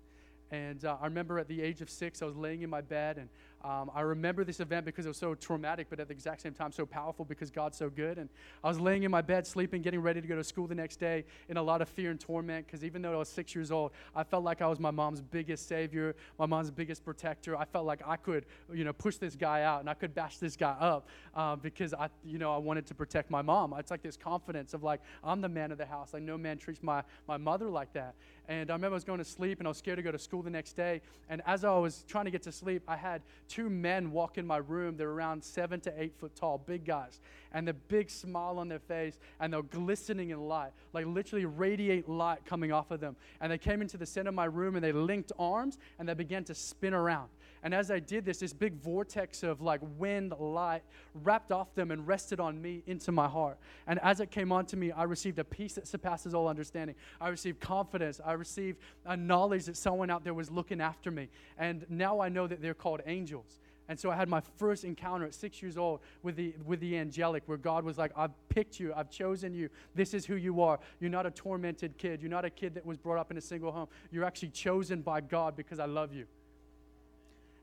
And 0.51 0.85
uh, 0.85 0.97
I 1.01 1.07
remember 1.07 1.39
at 1.39 1.49
the 1.49 1.63
age 1.63 1.81
of 1.81 1.91
six, 1.91 2.23
I 2.23 2.27
was 2.27 2.37
laying 2.37 2.63
in 2.63 2.71
my 2.71 2.81
bed, 2.81 3.19
and 3.19 3.29
um, 3.65 3.91
I 3.95 4.03
remember 4.03 4.45
this 4.45 4.61
event 4.61 4.85
because 4.85 5.07
it 5.07 5.09
was 5.09 5.17
so 5.17 5.35
traumatic, 5.35 5.87
but 5.89 5.99
at 5.99 6.09
the 6.09 6.13
exact 6.13 6.43
same 6.43 6.53
time, 6.53 6.71
so 6.71 6.85
powerful 6.85 7.25
because 7.25 7.51
God's 7.51 7.79
so 7.79 7.89
good. 7.89 8.19
And 8.19 8.29
I 8.63 8.69
was 8.69 8.79
laying 8.79 9.05
in 9.05 9.11
my 9.11 9.23
bed, 9.23 9.47
sleeping, 9.47 9.81
getting 9.81 10.01
ready 10.01 10.21
to 10.21 10.29
go 10.29 10.37
to 10.37 10.45
school 10.45 10.67
the 10.67 10.75
next 10.75 10.97
day 10.97 11.25
in 11.49 11.57
a 11.57 11.63
lot 11.63 11.81
of 11.81 11.89
fear 11.89 12.11
and 12.11 12.21
torment 12.21 12.67
because 12.67 12.85
even 12.85 13.01
though 13.01 13.15
I 13.15 13.17
was 13.17 13.31
six 13.31 13.55
years 13.55 13.71
old, 13.71 13.93
I 14.15 14.23
felt 14.23 14.45
like 14.45 14.61
I 14.61 14.67
was 14.67 14.79
my 14.79 14.91
mom's 14.91 15.23
biggest 15.23 15.67
savior, 15.67 16.15
my 16.39 16.45
mom's 16.45 16.71
biggest 16.71 17.07
protector. 17.07 17.57
I 17.57 17.65
felt 17.65 17.87
like 17.87 18.03
I 18.07 18.17
could, 18.17 18.45
you 18.71 18.85
know, 18.85 18.93
push 18.93 19.17
this 19.17 19.35
guy 19.35 19.63
out 19.63 19.81
and 19.81 19.89
I 19.89 19.95
could 19.95 20.15
bash 20.15 20.37
this 20.37 20.57
guy 20.57 20.77
up 20.79 21.09
uh, 21.35 21.57
because 21.57 21.95
I, 21.95 22.11
you 22.23 22.37
know, 22.37 22.55
I 22.55 22.59
wanted 22.59 22.85
to 22.89 22.95
protect 22.95 23.31
my 23.31 23.41
mom. 23.41 23.75
It's 23.79 23.91
like 23.91 24.03
this 24.03 24.19
confidence 24.19 24.75
of 24.75 24.83
like, 24.83 25.01
I'm 25.23 25.41
the 25.41 25.49
man 25.49 25.73
of 25.73 25.79
the 25.79 25.87
house. 25.87 26.13
Like, 26.13 26.23
no 26.23 26.37
man 26.37 26.59
treats 26.59 26.83
my, 26.83 27.03
my 27.27 27.39
mother 27.39 27.71
like 27.71 27.95
that. 27.95 28.15
And 28.49 28.71
I 28.71 28.75
remember 28.75 28.95
I 28.95 28.97
was 28.97 29.05
going 29.05 29.19
to 29.19 29.25
sleep 29.25 29.59
and 29.59 29.67
I 29.67 29.71
was 29.71 29.79
scared 29.79 29.97
to 29.97 30.03
go 30.03 30.13
to 30.13 30.19
school 30.19 30.43
the 30.43 30.51
next 30.51 30.75
day. 30.75 31.01
And 31.31 31.41
as 31.47 31.65
I 31.65 31.77
was 31.79 32.05
trying 32.07 32.27
to 32.27 32.31
get 32.31 32.43
to 32.43 32.53
sleep, 32.53 32.83
I 32.87 32.97
had 32.97 33.23
two 33.49 33.71
men 33.71 34.13
walk 34.13 34.37
in 34.37 34.47
my 34.47 34.59
room. 34.59 34.97
They're 34.97 35.11
around 35.11 35.43
seven 35.43 35.81
to 35.81 35.93
eight 36.01 36.15
foot 36.19 36.35
tall, 36.37 36.59
big 36.59 36.85
guys. 36.85 37.21
And 37.53 37.67
the 37.67 37.73
big 37.73 38.11
smile 38.11 38.59
on 38.59 38.69
their 38.69 38.81
face 38.81 39.19
and 39.41 39.53
they're 39.53 39.63
glistening 39.63 40.31
in 40.31 40.41
light, 40.41 40.73
like 40.93 41.07
literally 41.07 41.47
radiate 41.47 42.09
light 42.09 42.45
coming 42.45 42.71
off 42.71 42.91
of 42.91 43.01
them. 43.01 43.17
And 43.41 43.51
they 43.51 43.59
came 43.59 43.81
into 43.81 43.97
the 43.97 44.07
center 44.07 44.29
of 44.29 44.35
my 44.35 44.45
room 44.45 44.75
and 44.75 44.85
they 44.85 44.93
linked 44.93 45.33
arms 45.39 45.79
and 45.99 46.09
they 46.09 46.15
began 46.15 46.45
to 46.45 46.55
spin 46.55 46.93
around. 46.93 47.29
And 47.65 47.75
as 47.75 47.91
I 47.91 47.99
did 47.99 48.27
this, 48.27 48.39
this 48.39 48.53
big 48.53 48.75
vortex 48.75 49.43
of 49.43 49.63
like 49.63 49.81
wind, 49.99 50.35
light 50.39 50.83
wrapped 51.15 51.51
off 51.51 51.75
them 51.75 51.91
and 51.91 52.07
rested 52.07 52.39
on 52.39 52.61
me 52.61 52.83
into 52.87 53.11
my 53.11 53.27
heart. 53.27 53.59
And 53.87 53.99
as 54.01 54.21
it 54.21 54.31
came 54.31 54.53
onto 54.53 54.77
me, 54.77 54.93
I 54.93 55.05
received 55.05 55.39
a 55.39 55.45
peace 55.45 55.73
that 55.77 55.89
surpasses 55.89 56.35
all 56.35 56.47
understanding. 56.47 56.95
I 57.23 57.29
received 57.29 57.61
confidence. 57.61 58.21
I 58.23 58.33
received 58.33 58.81
a 59.07 59.17
knowledge 59.17 59.65
that 59.65 59.79
someone 59.79 60.11
out 60.11 60.25
there 60.25 60.35
was 60.35 60.51
looking 60.51 60.83
after 60.83 61.11
me. 61.11 61.31
And 61.57 61.87
now 61.89 62.21
I 62.21 62.29
know 62.29 62.47
that 62.47 62.61
they're 62.61 62.75
called 62.75 63.01
angels. 63.07 63.61
And 63.89 63.99
so 63.99 64.11
I 64.11 64.17
had 64.17 64.29
my 64.29 64.43
first 64.59 64.85
encounter 64.85 65.25
at 65.25 65.35
six 65.35 65.63
years 65.63 65.79
old 65.79 66.01
with 66.23 66.37
the, 66.37 66.55
with 66.65 66.81
the 66.81 66.97
angelic, 66.99 67.43
where 67.47 67.59
God 67.59 67.85
was 67.85 67.97
like, 67.97 68.13
I've 68.17 68.33
picked 68.51 68.79
you, 68.79 68.93
I've 68.95 69.11
chosen 69.11 69.55
you. 69.55 69.71
This 69.95 70.13
is 70.13 70.27
who 70.27 70.37
you 70.37 70.61
are. 70.63 70.81
You're 71.01 71.11
not 71.11 71.27
a 71.27 71.31
tormented 71.31 71.97
kid. 71.97 72.21
You're 72.21 72.31
not 72.31 72.45
a 72.45 72.51
kid 72.51 72.75
that 72.75 72.85
was 72.85 72.99
brought 72.99 73.19
up 73.19 73.31
in 73.31 73.39
a 73.39 73.43
single 73.43 73.73
home. 73.73 73.89
You're 74.11 74.25
actually 74.25 74.51
chosen 74.51 75.01
by 75.01 75.23
God 75.23 75.57
because 75.57 75.79
I 75.79 75.87
love 75.87 76.13
you. 76.13 76.27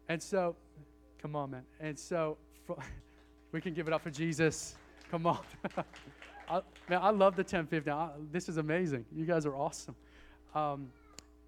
And 0.09 0.21
so, 0.21 0.55
come 1.21 1.35
on, 1.35 1.51
man. 1.51 1.63
And 1.79 1.97
so, 1.97 2.37
for, 2.65 2.77
we 3.51 3.61
can 3.61 3.73
give 3.73 3.87
it 3.87 3.93
up 3.93 4.01
for 4.01 4.09
Jesus. 4.09 4.75
Come 5.09 5.25
on. 5.25 5.39
I, 6.49 6.61
man, 6.89 6.99
I 7.01 7.09
love 7.11 7.35
the 7.35 7.43
1050. 7.43 7.89
I, 7.89 8.09
this 8.31 8.49
is 8.49 8.57
amazing. 8.57 9.05
You 9.15 9.25
guys 9.25 9.45
are 9.45 9.55
awesome. 9.55 9.95
Um, 10.53 10.89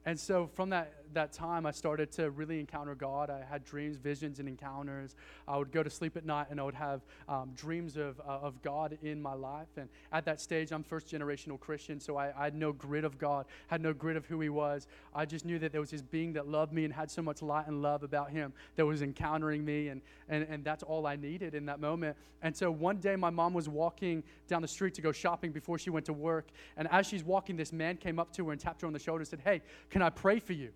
and 0.06 0.20
so, 0.20 0.50
from 0.54 0.70
that 0.70 0.94
that 1.14 1.34
time, 1.34 1.66
I 1.66 1.72
started 1.72 2.12
to 2.14 2.32
really 2.32 2.60
encounter 2.60 2.96
God. 2.96 3.30
I 3.30 3.44
had 3.50 3.64
dreams, 3.64 3.98
visions, 3.98 4.40
and 4.40 4.48
encounters. 4.48 5.16
I 5.48 5.58
would 5.58 5.72
go 5.72 5.84
to 5.84 5.90
sleep 5.90 6.18
at 6.18 6.26
night 6.26 6.48
and 6.50 6.60
I 6.60 6.64
would 6.64 6.74
have 6.76 7.02
um, 7.28 7.52
dreams 7.56 7.98
of, 7.98 8.20
uh, 8.20 8.40
of 8.42 8.62
God 8.62 8.98
in 9.02 9.22
my 9.22 9.34
life. 9.34 9.68
And 9.78 9.90
at 10.12 10.26
that 10.26 10.42
stage, 10.42 10.72
I'm 10.72 10.84
first 10.84 11.08
generational 11.08 11.60
Christian, 11.60 12.00
so 12.00 12.18
I, 12.18 12.34
I, 12.38 12.46
had 12.46 12.56
no 12.56 12.72
grid 12.72 13.04
of 13.04 13.18
God, 13.18 13.46
had 13.68 13.82
no 13.82 13.94
grid 13.94 14.18
of 14.18 14.26
who 14.26 14.40
He 14.40 14.50
was. 14.50 14.88
I 15.14 15.26
just 15.26 15.46
knew 15.46 15.60
that 15.60 15.72
there 15.72 15.82
was 15.82 15.92
this 15.92 16.02
being 16.02 16.34
that 16.34 16.48
loved 16.48 16.74
me 16.74 16.86
and 16.86 16.94
had 16.94 17.10
so 17.10 17.22
much 17.22 17.42
light 17.42 17.68
and 17.68 17.82
love 17.82 18.04
about 18.04 18.32
Him 18.32 18.54
that 18.76 18.86
was 18.86 19.02
encountering 19.02 19.64
me, 19.64 19.90
and, 19.90 20.02
and, 20.30 20.46
and 20.50 20.64
that's 20.64 20.84
all 20.84 21.08
I 21.08 21.16
needed 21.16 21.56
in 21.56 21.66
that 21.68 21.80
moment. 21.80 22.18
And 22.42 22.56
so 22.56 22.70
one 22.70 22.98
day, 22.98 23.16
my 23.16 23.30
mom 23.30 23.54
was 23.54 23.70
walking 23.70 24.24
down 24.48 24.62
the 24.62 24.68
street 24.68 24.94
to 24.96 25.02
go 25.02 25.12
shopping 25.12 25.52
before 25.52 25.78
she 25.78 25.90
went 25.90 26.06
to 26.08 26.14
work. 26.14 26.48
And 26.78 26.88
as 26.92 27.08
she's 27.08 27.24
walking, 27.24 27.56
this 27.56 27.72
man 27.72 27.98
came 27.98 28.20
up 28.20 28.34
to 28.34 28.46
her 28.48 28.52
and 28.52 28.60
tapped 28.60 28.82
her 28.82 28.88
on 28.88 28.94
the 28.94 29.00
shoulder 29.00 29.22
and 29.22 29.28
said, 29.28 29.42
Hey, 29.44 29.62
can 29.90 30.02
I 30.02 30.10
pray 30.10 30.40
for 30.40 30.54
you? 30.54 30.72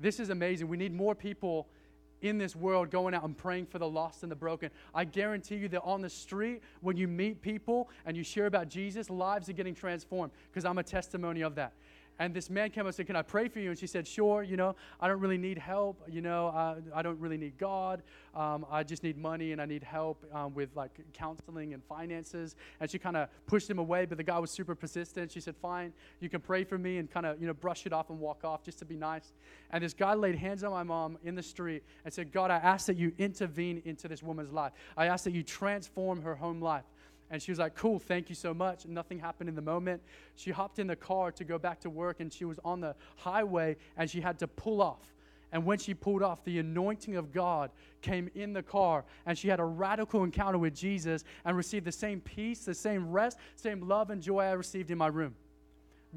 This 0.00 0.18
is 0.18 0.30
amazing. 0.30 0.68
We 0.68 0.76
need 0.76 0.94
more 0.94 1.14
people 1.14 1.68
in 2.22 2.38
this 2.38 2.54
world 2.54 2.90
going 2.90 3.14
out 3.14 3.24
and 3.24 3.36
praying 3.36 3.66
for 3.66 3.78
the 3.78 3.88
lost 3.88 4.22
and 4.22 4.30
the 4.30 4.36
broken. 4.36 4.70
I 4.94 5.04
guarantee 5.04 5.56
you 5.56 5.68
that 5.68 5.82
on 5.82 6.00
the 6.00 6.10
street, 6.10 6.62
when 6.80 6.96
you 6.96 7.08
meet 7.08 7.40
people 7.40 7.88
and 8.04 8.16
you 8.16 8.22
share 8.22 8.46
about 8.46 8.68
Jesus, 8.68 9.08
lives 9.10 9.48
are 9.48 9.54
getting 9.54 9.74
transformed 9.74 10.32
because 10.50 10.64
I'm 10.64 10.78
a 10.78 10.82
testimony 10.82 11.42
of 11.42 11.54
that. 11.54 11.72
And 12.20 12.34
this 12.34 12.50
man 12.50 12.68
came 12.68 12.82
up 12.82 12.88
and 12.88 12.94
said, 12.94 13.06
Can 13.06 13.16
I 13.16 13.22
pray 13.22 13.48
for 13.48 13.60
you? 13.60 13.70
And 13.70 13.78
she 13.78 13.86
said, 13.86 14.06
Sure. 14.06 14.42
You 14.42 14.58
know, 14.58 14.76
I 15.00 15.08
don't 15.08 15.20
really 15.20 15.38
need 15.38 15.56
help. 15.56 16.02
You 16.06 16.20
know, 16.20 16.48
I, 16.48 16.76
I 16.94 17.00
don't 17.00 17.18
really 17.18 17.38
need 17.38 17.56
God. 17.56 18.02
Um, 18.34 18.66
I 18.70 18.82
just 18.82 19.02
need 19.02 19.16
money 19.16 19.52
and 19.52 19.60
I 19.60 19.64
need 19.64 19.82
help 19.82 20.22
um, 20.34 20.52
with 20.54 20.68
like 20.76 20.90
counseling 21.14 21.72
and 21.72 21.82
finances. 21.82 22.56
And 22.78 22.90
she 22.90 22.98
kind 22.98 23.16
of 23.16 23.30
pushed 23.46 23.70
him 23.70 23.78
away, 23.78 24.04
but 24.04 24.18
the 24.18 24.22
guy 24.22 24.38
was 24.38 24.50
super 24.50 24.74
persistent. 24.74 25.32
She 25.32 25.40
said, 25.40 25.56
Fine, 25.56 25.94
you 26.20 26.28
can 26.28 26.42
pray 26.42 26.62
for 26.62 26.76
me 26.76 26.98
and 26.98 27.10
kind 27.10 27.24
of, 27.24 27.40
you 27.40 27.46
know, 27.46 27.54
brush 27.54 27.86
it 27.86 27.92
off 27.94 28.10
and 28.10 28.20
walk 28.20 28.44
off 28.44 28.62
just 28.62 28.78
to 28.80 28.84
be 28.84 28.96
nice. 28.96 29.32
And 29.70 29.82
this 29.82 29.94
guy 29.94 30.12
laid 30.12 30.34
hands 30.34 30.62
on 30.62 30.72
my 30.72 30.82
mom 30.82 31.16
in 31.24 31.34
the 31.34 31.42
street 31.42 31.84
and 32.04 32.12
said, 32.12 32.32
God, 32.32 32.50
I 32.50 32.56
ask 32.56 32.84
that 32.86 32.98
you 32.98 33.12
intervene 33.16 33.80
into 33.86 34.08
this 34.08 34.22
woman's 34.22 34.52
life. 34.52 34.72
I 34.94 35.06
ask 35.06 35.24
that 35.24 35.32
you 35.32 35.42
transform 35.42 36.20
her 36.20 36.34
home 36.34 36.60
life. 36.60 36.84
And 37.30 37.40
she 37.40 37.50
was 37.50 37.58
like, 37.58 37.74
Cool, 37.74 37.98
thank 37.98 38.28
you 38.28 38.34
so 38.34 38.52
much. 38.52 38.86
Nothing 38.86 39.18
happened 39.18 39.48
in 39.48 39.54
the 39.54 39.62
moment. 39.62 40.02
She 40.36 40.50
hopped 40.50 40.78
in 40.78 40.86
the 40.86 40.96
car 40.96 41.30
to 41.32 41.44
go 41.44 41.58
back 41.58 41.80
to 41.80 41.90
work, 41.90 42.20
and 42.20 42.32
she 42.32 42.44
was 42.44 42.58
on 42.64 42.80
the 42.80 42.94
highway 43.16 43.76
and 43.96 44.10
she 44.10 44.20
had 44.20 44.38
to 44.40 44.48
pull 44.48 44.82
off. 44.82 45.14
And 45.52 45.64
when 45.64 45.78
she 45.78 45.94
pulled 45.94 46.22
off, 46.22 46.44
the 46.44 46.58
anointing 46.60 47.16
of 47.16 47.32
God 47.32 47.70
came 48.02 48.30
in 48.34 48.52
the 48.52 48.62
car, 48.62 49.04
and 49.26 49.36
she 49.36 49.48
had 49.48 49.58
a 49.58 49.64
radical 49.64 50.22
encounter 50.22 50.58
with 50.58 50.74
Jesus 50.74 51.24
and 51.44 51.56
received 51.56 51.84
the 51.84 51.92
same 51.92 52.20
peace, 52.20 52.64
the 52.64 52.74
same 52.74 53.10
rest, 53.10 53.38
same 53.56 53.88
love 53.88 54.10
and 54.10 54.22
joy 54.22 54.40
I 54.40 54.52
received 54.52 54.90
in 54.90 54.98
my 54.98 55.08
room. 55.08 55.34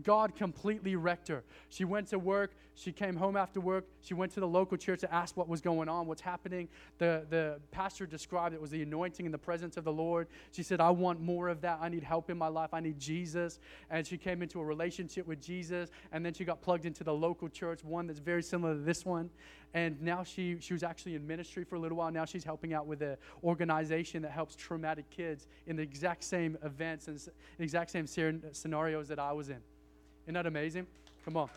God 0.02 0.36
completely 0.36 0.96
wrecked 0.96 1.28
her. 1.28 1.44
She 1.70 1.86
went 1.86 2.08
to 2.08 2.20
work. 2.20 2.52
She 2.76 2.92
came 2.92 3.16
home 3.16 3.38
after 3.38 3.60
work. 3.60 3.86
She 4.02 4.14
went 4.14 4.32
to 4.34 4.40
the 4.40 4.48
local 4.48 4.78
church 4.78 5.02
to 5.02 5.14
ask 5.14 5.38
what 5.38 5.48
was 5.48 5.62
going 5.62 5.88
on, 5.88 6.08
what's 6.08 6.22
happening. 6.22 6.68
The, 6.98 7.26
the 7.30 7.60
pastor 7.72 8.06
described 8.06 8.56
it 8.56 8.62
was 8.62 8.72
the 8.72 8.82
anointing 8.82 9.26
and 9.26 9.34
the 9.34 9.40
presence 9.40 9.78
of 9.78 9.84
the 9.84 9.92
Lord. 9.92 10.28
She 10.52 10.64
said, 10.64 10.82
I 10.82 10.90
want 10.90 11.22
more 11.22 11.50
of 11.50 11.62
that. 11.62 11.80
I 11.82 11.90
need 11.90 12.04
help 12.04 12.32
in 12.32 12.38
my 12.38 12.48
life. 12.48 12.74
I 12.74 12.80
need 12.80 13.00
Jesus. 13.00 13.60
And 13.92 14.06
she 14.06 14.18
came 14.18 14.42
into 14.42 14.60
a 14.60 14.66
relationship 14.66 15.28
with 15.28 15.40
Jesus. 15.40 15.92
And 16.12 16.26
then 16.26 16.34
she 16.34 16.46
got 16.46 16.62
plugged 16.62 16.86
into 16.86 17.04
the 17.04 17.14
local 17.14 17.48
church, 17.48 17.84
one 17.84 18.08
that's 18.08 18.20
very 18.20 18.42
similar 18.42 18.74
to 18.74 18.82
this 18.82 19.06
one. 19.06 19.30
And 19.76 20.02
now 20.02 20.24
she, 20.24 20.58
she 20.60 20.74
was 20.74 20.84
actually 20.84 21.16
in 21.16 21.26
ministry 21.26 21.64
for 21.64 21.76
a 21.76 21.80
little 21.80 21.98
while. 21.98 22.12
Now 22.12 22.26
she's 22.26 22.44
helping 22.44 22.74
out 22.74 22.88
with 22.88 23.02
an 23.02 23.18
organization 23.44 24.22
that 24.24 24.32
helps 24.32 24.56
traumatic 24.56 25.10
kids 25.10 25.48
in 25.68 25.76
the 25.76 25.84
exact 25.84 26.24
same 26.24 26.58
events 26.64 27.08
and 27.08 27.20
exact 27.60 27.92
same 27.92 28.08
scenarios 28.08 29.08
that 29.08 29.20
I 29.20 29.32
was 29.32 29.50
in. 29.50 29.58
Isn't 30.26 30.36
that 30.36 30.46
amazing? 30.46 30.88
Come 31.26 31.38
on. 31.38 31.50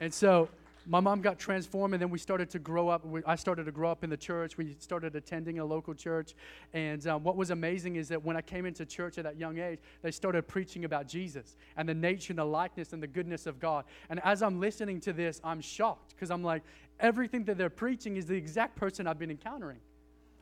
And 0.00 0.12
so 0.12 0.48
my 0.86 0.98
mom 0.98 1.20
got 1.20 1.38
transformed, 1.38 1.94
and 1.94 2.00
then 2.00 2.10
we 2.10 2.18
started 2.18 2.48
to 2.50 2.58
grow 2.58 2.88
up. 2.88 3.04
We, 3.04 3.20
I 3.26 3.36
started 3.36 3.64
to 3.64 3.72
grow 3.72 3.90
up 3.90 4.02
in 4.02 4.10
the 4.10 4.16
church. 4.16 4.56
We 4.56 4.76
started 4.80 5.14
attending 5.14 5.58
a 5.58 5.64
local 5.64 5.94
church. 5.94 6.34
And 6.72 7.06
um, 7.06 7.22
what 7.22 7.36
was 7.36 7.50
amazing 7.50 7.96
is 7.96 8.08
that 8.08 8.24
when 8.24 8.36
I 8.36 8.40
came 8.40 8.64
into 8.64 8.86
church 8.86 9.18
at 9.18 9.24
that 9.24 9.36
young 9.36 9.58
age, 9.58 9.78
they 10.02 10.10
started 10.10 10.48
preaching 10.48 10.86
about 10.86 11.06
Jesus 11.06 11.56
and 11.76 11.88
the 11.88 11.94
nature 11.94 12.32
and 12.32 12.38
the 12.38 12.44
likeness 12.44 12.92
and 12.92 13.02
the 13.02 13.06
goodness 13.06 13.46
of 13.46 13.60
God. 13.60 13.84
And 14.08 14.20
as 14.24 14.42
I'm 14.42 14.58
listening 14.58 15.00
to 15.02 15.12
this, 15.12 15.40
I'm 15.44 15.60
shocked 15.60 16.14
because 16.14 16.30
I'm 16.30 16.42
like, 16.42 16.62
everything 16.98 17.44
that 17.44 17.58
they're 17.58 17.70
preaching 17.70 18.16
is 18.16 18.26
the 18.26 18.34
exact 18.34 18.76
person 18.76 19.06
I've 19.06 19.18
been 19.18 19.30
encountering. 19.30 19.80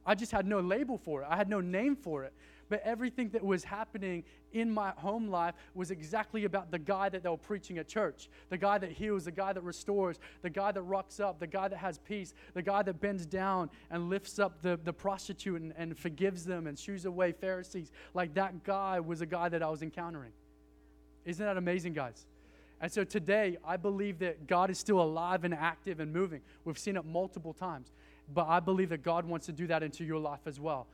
I 0.09 0.14
just 0.14 0.33
had 0.33 0.47
no 0.47 0.61
label 0.61 0.99
for 0.99 1.23
it, 1.23 1.29
I 1.31 1.37
had 1.37 1.49
no 1.49 1.61
name 1.61 1.94
for 1.94 2.25
it 2.25 2.33
but 2.68 2.83
everything 2.85 3.31
that 3.31 3.44
was 3.44 3.64
happening 3.64 4.25
in 4.53 4.71
my 4.71 4.90
home 4.97 5.29
life 5.29 5.55
was 5.75 5.90
exactly 5.90 6.44
about 6.44 6.71
the 6.71 6.79
guy 6.79 7.09
that 7.09 7.23
they 7.23 7.29
were 7.29 7.37
preaching 7.37 7.79
at 7.79 7.88
church 7.88 8.29
the 8.51 8.59
guy 8.59 8.79
that 8.79 8.92
heals, 8.92 9.25
the 9.25 9.31
guy 9.31 9.53
that 9.53 9.62
restores, 9.62 10.18
the 10.42 10.51
guy 10.51 10.73
that 10.73 10.83
rocks 10.83 11.21
up, 11.21 11.38
the 11.38 11.47
guy 11.47 11.68
that 11.68 11.77
has 11.77 11.99
peace, 11.99 12.35
the 12.55 12.62
guy 12.62 12.83
that 12.83 13.01
bends 13.01 13.27
down 13.27 13.71
and 13.90 14.09
lifts 14.09 14.38
up 14.38 14.62
the, 14.62 14.79
the 14.85 14.92
prostitute 14.92 15.61
and, 15.61 15.73
and 15.77 15.99
forgives 15.99 16.44
them 16.44 16.66
and 16.66 16.79
shoos 16.79 17.05
away 17.05 17.33
Pharisees. 17.33 17.90
Like 18.14 18.35
that 18.35 18.64
guy 18.64 19.01
was 19.01 19.21
a 19.21 19.27
guy 19.27 19.49
that 19.51 19.62
I 19.62 19.68
was 19.68 19.83
encountering. 19.83 20.33
Isn't 21.25 21.44
that 21.44 21.57
amazing, 21.57 21.92
guys? 21.92 22.27
And 22.81 22.90
so 22.90 23.03
today, 23.03 23.57
I 23.64 23.77
believe 23.77 24.21
that 24.21 24.47
God 24.47 24.71
is 24.71 24.79
still 24.79 25.01
alive 25.01 25.44
and 25.44 25.53
active 25.53 25.99
and 26.01 26.12
moving. 26.12 26.40
We've 26.64 26.79
seen 26.79 26.97
it 26.97 27.05
multiple 27.05 27.53
times. 27.53 27.92
But 28.33 28.47
I 28.49 28.61
believe 28.61 28.91
that 28.91 29.03
God 29.03 29.25
wants 29.25 29.47
to 29.47 29.53
do 29.53 29.67
that 29.69 29.83
into 29.83 30.05
your 30.05 30.19
life 30.19 30.47
as 30.47 30.61
well. 30.61 30.87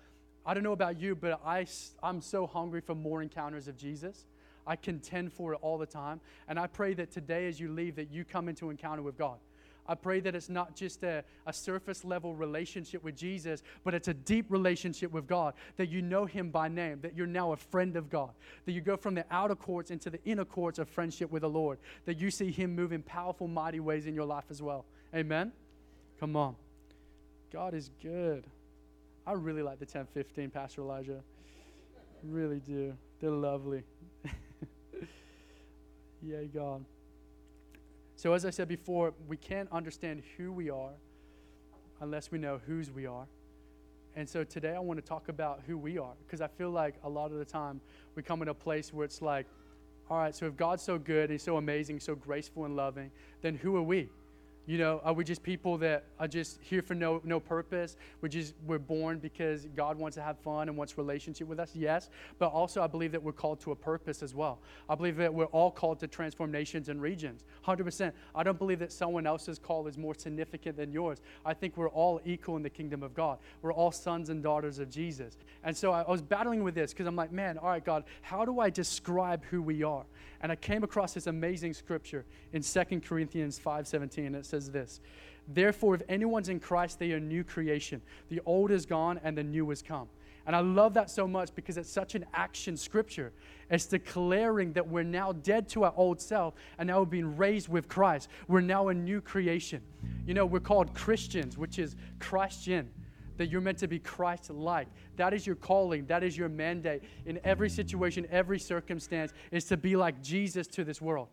I 0.47 0.55
don't 0.55 0.63
know 0.63 0.73
about 0.73 1.01
you, 1.01 1.15
but 1.15 1.41
I, 1.45 1.67
I'm 2.03 2.21
so 2.21 2.47
hungry 2.47 2.81
for 2.81 2.95
more 2.95 3.23
encounters 3.23 3.67
of 3.67 3.77
Jesus. 3.77 4.27
I 4.67 4.77
contend 4.77 5.33
for 5.33 5.55
it 5.55 5.59
all 5.63 5.79
the 5.79 5.87
time. 5.87 6.21
And 6.49 6.59
I 6.59 6.67
pray 6.67 6.95
that 6.95 7.11
today, 7.11 7.49
as 7.49 7.59
you 7.59 7.71
leave, 7.73 7.97
that 7.97 8.11
you 8.11 8.25
come 8.25 8.49
into 8.49 8.71
encounter 8.71 9.03
with 9.03 9.17
God. 9.17 9.39
I 9.87 9.95
pray 9.95 10.21
that 10.21 10.35
it's 10.35 10.49
not 10.49 10.75
just 10.75 11.03
a, 11.03 11.23
a 11.47 11.53
surface 11.53 12.05
level 12.05 12.35
relationship 12.35 13.05
with 13.05 13.17
Jesus, 13.17 13.63
but 13.85 13.93
it's 13.93 14.09
a 14.09 14.15
deep 14.15 14.47
relationship 14.49 15.13
with 15.13 15.27
God, 15.27 15.53
that 15.77 15.91
you 15.91 16.01
know 16.01 16.25
Him 16.25 16.49
by 16.49 16.69
name, 16.69 17.01
that 17.03 17.15
you're 17.15 17.27
now 17.27 17.53
a 17.53 17.57
friend 17.57 17.97
of 17.97 18.09
God, 18.09 18.31
that 18.65 18.73
you 18.73 18.81
go 18.81 18.97
from 18.97 19.15
the 19.15 19.27
outer 19.31 19.55
courts 19.55 19.91
into 19.91 20.09
the 20.09 20.23
inner 20.25 20.47
courts 20.47 20.79
of 20.79 20.89
friendship 20.89 21.31
with 21.31 21.43
the 21.43 21.51
Lord, 21.51 21.79
that 22.07 22.19
you 22.19 22.31
see 22.31 22.51
Him 22.51 22.75
move 22.75 22.93
in 22.93 23.03
powerful, 23.03 23.47
mighty 23.47 23.81
ways 23.81 24.07
in 24.07 24.15
your 24.15 24.25
life 24.25 24.45
as 24.51 24.63
well. 24.63 24.87
Amen? 25.15 25.53
Come 26.19 26.35
on. 26.35 26.57
God 27.55 27.73
is 27.73 27.89
good. 28.03 28.49
I 29.25 29.33
really 29.35 29.63
like 29.63 29.79
the 29.79 29.85
1015, 29.85 30.51
Pastor 30.51 30.81
Elijah. 30.81 31.21
Really 32.25 32.59
do. 32.59 32.95
They're 33.21 33.31
lovely. 33.31 33.85
Yay, 36.21 36.51
God. 36.53 36.85
So, 38.17 38.33
as 38.33 38.45
I 38.45 38.51
said 38.51 38.67
before, 38.67 39.15
we 39.29 39.37
can't 39.37 39.69
understand 39.71 40.25
who 40.37 40.51
we 40.51 40.69
are 40.69 40.91
unless 42.01 42.33
we 42.33 42.39
know 42.39 42.61
whose 42.67 42.91
we 42.91 43.07
are. 43.07 43.29
And 44.17 44.29
so 44.29 44.43
today 44.43 44.75
I 44.75 44.81
want 44.81 44.99
to 44.99 45.07
talk 45.07 45.29
about 45.29 45.61
who 45.65 45.79
we 45.79 45.97
are 45.97 46.15
because 46.27 46.41
I 46.41 46.49
feel 46.49 46.71
like 46.71 46.97
a 47.05 47.09
lot 47.09 47.31
of 47.31 47.39
the 47.39 47.45
time 47.45 47.81
we 48.17 48.25
come 48.25 48.43
in 48.43 48.49
a 48.49 48.55
place 48.55 48.93
where 48.93 49.05
it's 49.05 49.23
like, 49.23 49.47
all 50.11 50.19
right, 50.19 50.35
so 50.35 50.47
if 50.47 50.57
God's 50.57 50.83
so 50.83 50.99
good, 50.99 51.31
He's 51.31 51.43
so 51.45 51.57
amazing, 51.57 52.01
so 52.01 52.17
graceful 52.17 52.65
and 52.65 52.75
loving, 52.75 53.13
then 53.43 53.55
who 53.55 53.77
are 53.77 53.83
we? 53.83 54.09
You 54.67 54.79
know, 54.79 54.99
uh, 55.05 55.09
are 55.09 55.13
we 55.13 55.25
just 55.25 55.43
people 55.43 55.77
that 55.79 56.05
are 56.19 56.29
just 56.29 56.59
here 56.63 56.81
for 56.81 56.95
no, 56.95 57.21
no 57.25 57.39
purpose? 57.39 57.97
We're 58.23 58.29
just, 58.29 58.55
we're 58.67 58.79
born 58.79 59.19
because 59.19 59.67
God 59.77 59.99
wants 59.99 60.15
to 60.15 60.23
have 60.23 60.39
fun 60.39 60.69
and 60.69 60.77
wants 60.77 60.97
relationship 60.97 61.49
with 61.49 61.61
us? 61.61 61.73
Yes. 61.75 62.09
But 62.39 62.47
also, 62.49 62.83
I 62.83 62.87
believe 62.87 63.13
that 63.13 63.23
we're 63.23 63.33
called 63.33 63.61
to 63.61 63.73
a 63.73 63.77
purpose 63.77 64.23
as 64.23 64.35
well. 64.35 64.61
I 64.89 64.95
believe 64.95 65.17
that 65.17 65.33
we're 65.33 65.45
all 65.47 65.71
called 65.71 66.01
to 66.01 66.09
transform 66.09 66.51
nations 66.51 66.89
and 66.89 67.03
regions. 67.03 67.45
100%. 67.67 68.13
I 68.35 68.43
don't 68.43 68.59
believe 68.59 68.79
that 68.79 68.93
someone 68.93 69.27
else's 69.27 69.59
call 69.59 69.87
is 69.87 69.99
more 69.99 70.15
significant 70.15 70.77
than 70.77 70.93
yours. 70.93 71.21
I 71.45 71.53
think 71.53 71.77
we're 71.77 71.91
all 71.91 72.21
equal 72.25 72.57
in 72.57 72.63
the 72.63 72.71
kingdom 72.71 73.03
of 73.03 73.15
God. 73.15 73.39
We're 73.61 73.73
all 73.73 73.93
sons 73.93 74.31
and 74.31 74.43
daughters 74.43 74.79
of 74.79 74.89
Jesus. 74.89 75.37
And 75.63 75.77
so 75.77 75.93
I, 75.93 76.03
I 76.03 76.11
was 76.11 76.23
battling 76.23 76.63
with 76.63 76.75
this 76.75 76.93
because 76.93 77.07
I'm 77.07 77.17
like, 77.17 77.33
man, 77.33 77.59
all 77.59 77.69
right, 77.69 77.85
God, 77.85 78.05
how 78.23 78.47
do 78.47 78.61
I 78.61 78.71
describe 78.71 79.45
who 79.51 79.61
we 79.61 79.83
are? 79.83 80.05
And 80.45 80.53
I 80.53 80.57
came 80.57 80.85
across 80.85 81.15
this 81.15 81.27
amazing 81.27 81.73
scripture 81.73 82.27
in 82.53 82.61
2 82.61 83.01
Corinthians 83.01 83.59
5:17. 83.59 84.35
It 84.35 84.45
says 84.45 84.54
this: 84.71 85.01
Therefore, 85.49 85.95
if 85.95 86.03
anyone's 86.09 86.49
in 86.49 86.61
Christ, 86.61 86.99
they 86.99 87.13
are 87.13 87.17
a 87.17 87.21
new 87.21 87.45
creation. 87.45 88.01
The 88.29 88.41
old 88.47 88.71
is 88.71 88.87
gone 88.87 89.21
and 89.23 89.37
the 89.37 89.45
new 89.45 89.69
has 89.71 89.83
come. 89.83 90.09
And 90.47 90.55
I 90.55 90.61
love 90.61 90.93
that 90.95 91.11
so 91.11 91.27
much 91.27 91.55
because 91.55 91.79
it's 91.79 91.91
such 91.91 92.15
an 92.15 92.27
action 92.35 92.77
scripture. 92.77 93.33
It's 93.71 93.87
declaring 93.87 94.75
that 94.75 94.87
we're 94.87 95.03
now 95.03 95.33
dead 95.33 95.69
to 95.71 95.85
our 95.85 95.95
old 95.97 96.21
self 96.21 96.55
and 96.79 96.87
now 96.87 97.01
we're 97.01 97.07
being 97.07 97.37
raised 97.37 97.69
with 97.69 97.89
Christ. 97.89 98.29
We're 98.47 98.61
now 98.61 98.89
a 98.89 98.95
new 98.95 99.21
creation. 99.21 99.81
You 100.27 100.35
know, 100.35 100.45
we're 100.45 100.61
called 100.61 100.95
Christians, 100.95 101.57
which 101.57 101.79
is 101.79 101.97
Christian 102.19 102.91
that 103.37 103.47
you're 103.47 103.61
meant 103.61 103.79
to 103.79 103.89
be 103.89 103.99
Christ 103.99 104.51
like. 104.51 104.87
That 105.17 105.33
is 105.33 105.47
your 105.47 105.57
calling, 105.57 106.07
that 106.07 106.23
is 106.23 106.37
your 106.37 106.49
mandate 106.49 107.03
in 107.27 107.41
every 107.43 107.71
situation, 107.71 108.27
every 108.31 108.59
circumstance, 108.59 109.33
is 109.51 109.65
to 109.65 109.77
be 109.77 109.97
like 109.97 110.23
Jesus 110.23 110.67
to 110.69 110.85
this 110.85 111.01
world. 111.01 111.29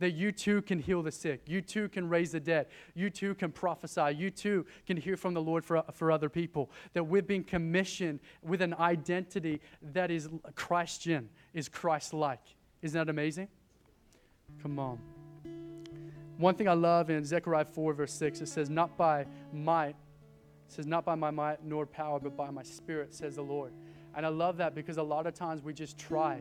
That 0.00 0.12
you 0.12 0.30
too 0.30 0.62
can 0.62 0.78
heal 0.78 1.02
the 1.02 1.10
sick, 1.10 1.42
you 1.46 1.60
too 1.60 1.88
can 1.88 2.08
raise 2.08 2.32
the 2.32 2.40
dead, 2.40 2.66
you 2.94 3.10
too 3.10 3.34
can 3.34 3.50
prophesy, 3.50 4.14
you 4.16 4.30
too 4.30 4.64
can 4.86 4.96
hear 4.96 5.16
from 5.16 5.34
the 5.34 5.42
Lord 5.42 5.64
for, 5.64 5.82
for 5.92 6.12
other 6.12 6.28
people. 6.28 6.70
That 6.92 7.04
we've 7.04 7.26
been 7.26 7.42
commissioned 7.42 8.20
with 8.42 8.62
an 8.62 8.74
identity 8.74 9.60
that 9.92 10.10
is 10.10 10.28
Christian, 10.54 11.28
is 11.52 11.68
Christ 11.68 12.14
like. 12.14 12.42
Isn't 12.80 12.96
that 12.96 13.10
amazing? 13.10 13.48
Come 14.62 14.78
on. 14.78 14.98
One 16.36 16.54
thing 16.54 16.68
I 16.68 16.74
love 16.74 17.10
in 17.10 17.24
Zechariah 17.24 17.64
4, 17.64 17.92
verse 17.94 18.12
6, 18.12 18.40
it 18.42 18.48
says, 18.48 18.70
Not 18.70 18.96
by 18.96 19.26
might 19.52 19.96
it 20.68 20.74
says, 20.74 20.86
Not 20.86 21.04
by 21.04 21.14
my 21.14 21.30
might 21.30 21.64
nor 21.64 21.86
power, 21.86 22.20
but 22.20 22.36
by 22.36 22.50
my 22.50 22.62
spirit, 22.62 23.14
says 23.14 23.36
the 23.36 23.42
Lord. 23.42 23.72
And 24.14 24.26
I 24.26 24.28
love 24.28 24.58
that 24.58 24.74
because 24.74 24.98
a 24.98 25.02
lot 25.02 25.26
of 25.26 25.34
times 25.34 25.62
we 25.62 25.72
just 25.72 25.98
try 25.98 26.40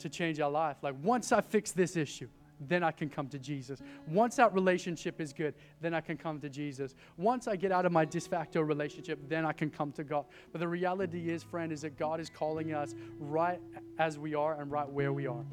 to 0.00 0.08
change 0.08 0.40
our 0.40 0.50
life. 0.50 0.78
Like, 0.82 0.96
once 1.02 1.30
I 1.30 1.40
fix 1.40 1.72
this 1.72 1.96
issue, 1.96 2.28
then 2.68 2.82
I 2.82 2.90
can 2.90 3.08
come 3.08 3.28
to 3.28 3.38
Jesus. 3.38 3.80
Once 4.06 4.36
that 4.36 4.52
relationship 4.52 5.20
is 5.20 5.32
good, 5.32 5.54
then 5.80 5.94
I 5.94 6.00
can 6.00 6.16
come 6.16 6.40
to 6.40 6.48
Jesus. 6.48 6.94
Once 7.16 7.48
I 7.48 7.56
get 7.56 7.72
out 7.72 7.86
of 7.86 7.92
my 7.92 8.04
de 8.04 8.20
facto 8.20 8.60
relationship, 8.60 9.18
then 9.28 9.44
I 9.44 9.52
can 9.52 9.70
come 9.70 9.92
to 9.92 10.04
God. 10.04 10.26
But 10.52 10.60
the 10.60 10.68
reality 10.68 11.30
is, 11.30 11.42
friend, 11.42 11.72
is 11.72 11.82
that 11.82 11.98
God 11.98 12.20
is 12.20 12.28
calling 12.28 12.74
us 12.74 12.94
right 13.18 13.60
as 13.98 14.18
we 14.18 14.34
are 14.34 14.60
and 14.60 14.70
right 14.70 14.88
where 14.88 15.12
we 15.12 15.26
are. 15.26 15.44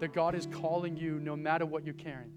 That 0.00 0.14
God 0.14 0.34
is 0.34 0.46
calling 0.46 0.96
you 0.96 1.20
no 1.20 1.36
matter 1.36 1.66
what 1.66 1.84
you're 1.84 1.94
carrying 1.94 2.32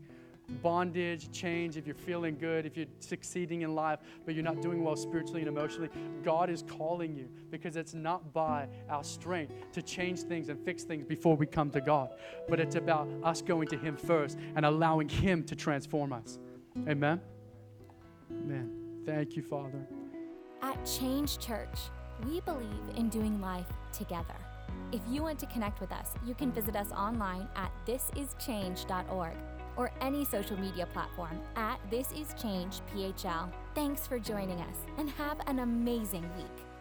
bondage, 0.62 1.32
change, 1.32 1.78
if 1.78 1.86
you're 1.86 1.96
feeling 1.96 2.38
good, 2.38 2.66
if 2.66 2.76
you're 2.76 2.88
succeeding 3.00 3.62
in 3.62 3.76
life, 3.76 4.00
but 4.26 4.36
you're 4.36 4.44
not 4.44 4.62
doing 4.62 4.84
well 4.84 4.96
spiritually 4.96 5.42
and 5.42 5.48
emotionally, 5.48 5.90
God 6.24 6.50
is 6.50 6.64
calling 6.64 7.16
you 7.16 7.30
because 7.50 7.76
it's 7.76 7.94
not 7.94 8.34
by 8.34 8.68
our 8.90 9.04
strength 9.04 9.54
to 9.72 9.82
change 9.82 10.22
things 10.22 10.50
and 10.50 10.60
fix 10.64 10.84
things 10.84 11.06
before 11.06 11.36
we 11.36 11.46
come 11.46 11.70
to 11.72 11.82
God, 11.82 12.10
but 12.50 12.60
it's 12.60 12.76
about 12.76 13.08
us 13.24 13.42
going 13.42 13.68
to 13.70 13.78
Him 13.78 13.96
first 13.96 14.38
and 14.56 14.66
allowing 14.66 15.10
Him 15.10 15.44
to 15.46 15.56
transform 15.56 16.14
us. 16.14 16.40
Amen? 16.88 17.22
Amen. 18.32 19.02
Thank 19.06 19.36
you, 19.36 19.44
Father. 19.44 19.86
At 20.62 20.86
Change 20.86 21.40
Church, 21.40 21.78
we 22.26 22.42
believe 22.42 22.68
in 22.96 23.10
doing 23.10 23.42
life 23.42 23.68
together. 23.92 24.36
If 24.92 25.02
you 25.10 25.24
want 25.24 25.40
to 25.40 25.46
connect 25.48 25.82
with 25.82 25.92
us, 25.92 26.12
you 26.26 26.34
can 26.36 26.52
visit 26.52 26.76
us 26.76 26.92
online 26.92 27.48
at 27.56 27.72
thisischange.org 27.86 29.36
or 29.78 29.92
any 30.02 30.26
social 30.26 30.60
media 30.60 30.86
platform 30.88 31.40
at 31.56 31.80
This 31.90 32.12
Is 32.12 32.34
Change 32.42 32.82
PHL. 32.94 33.52
Thanks 33.76 34.08
for 34.08 34.20
joining 34.20 34.60
us 34.62 34.78
and 34.98 35.10
have 35.12 35.40
an 35.48 35.60
amazing 35.60 36.30
week. 36.38 36.73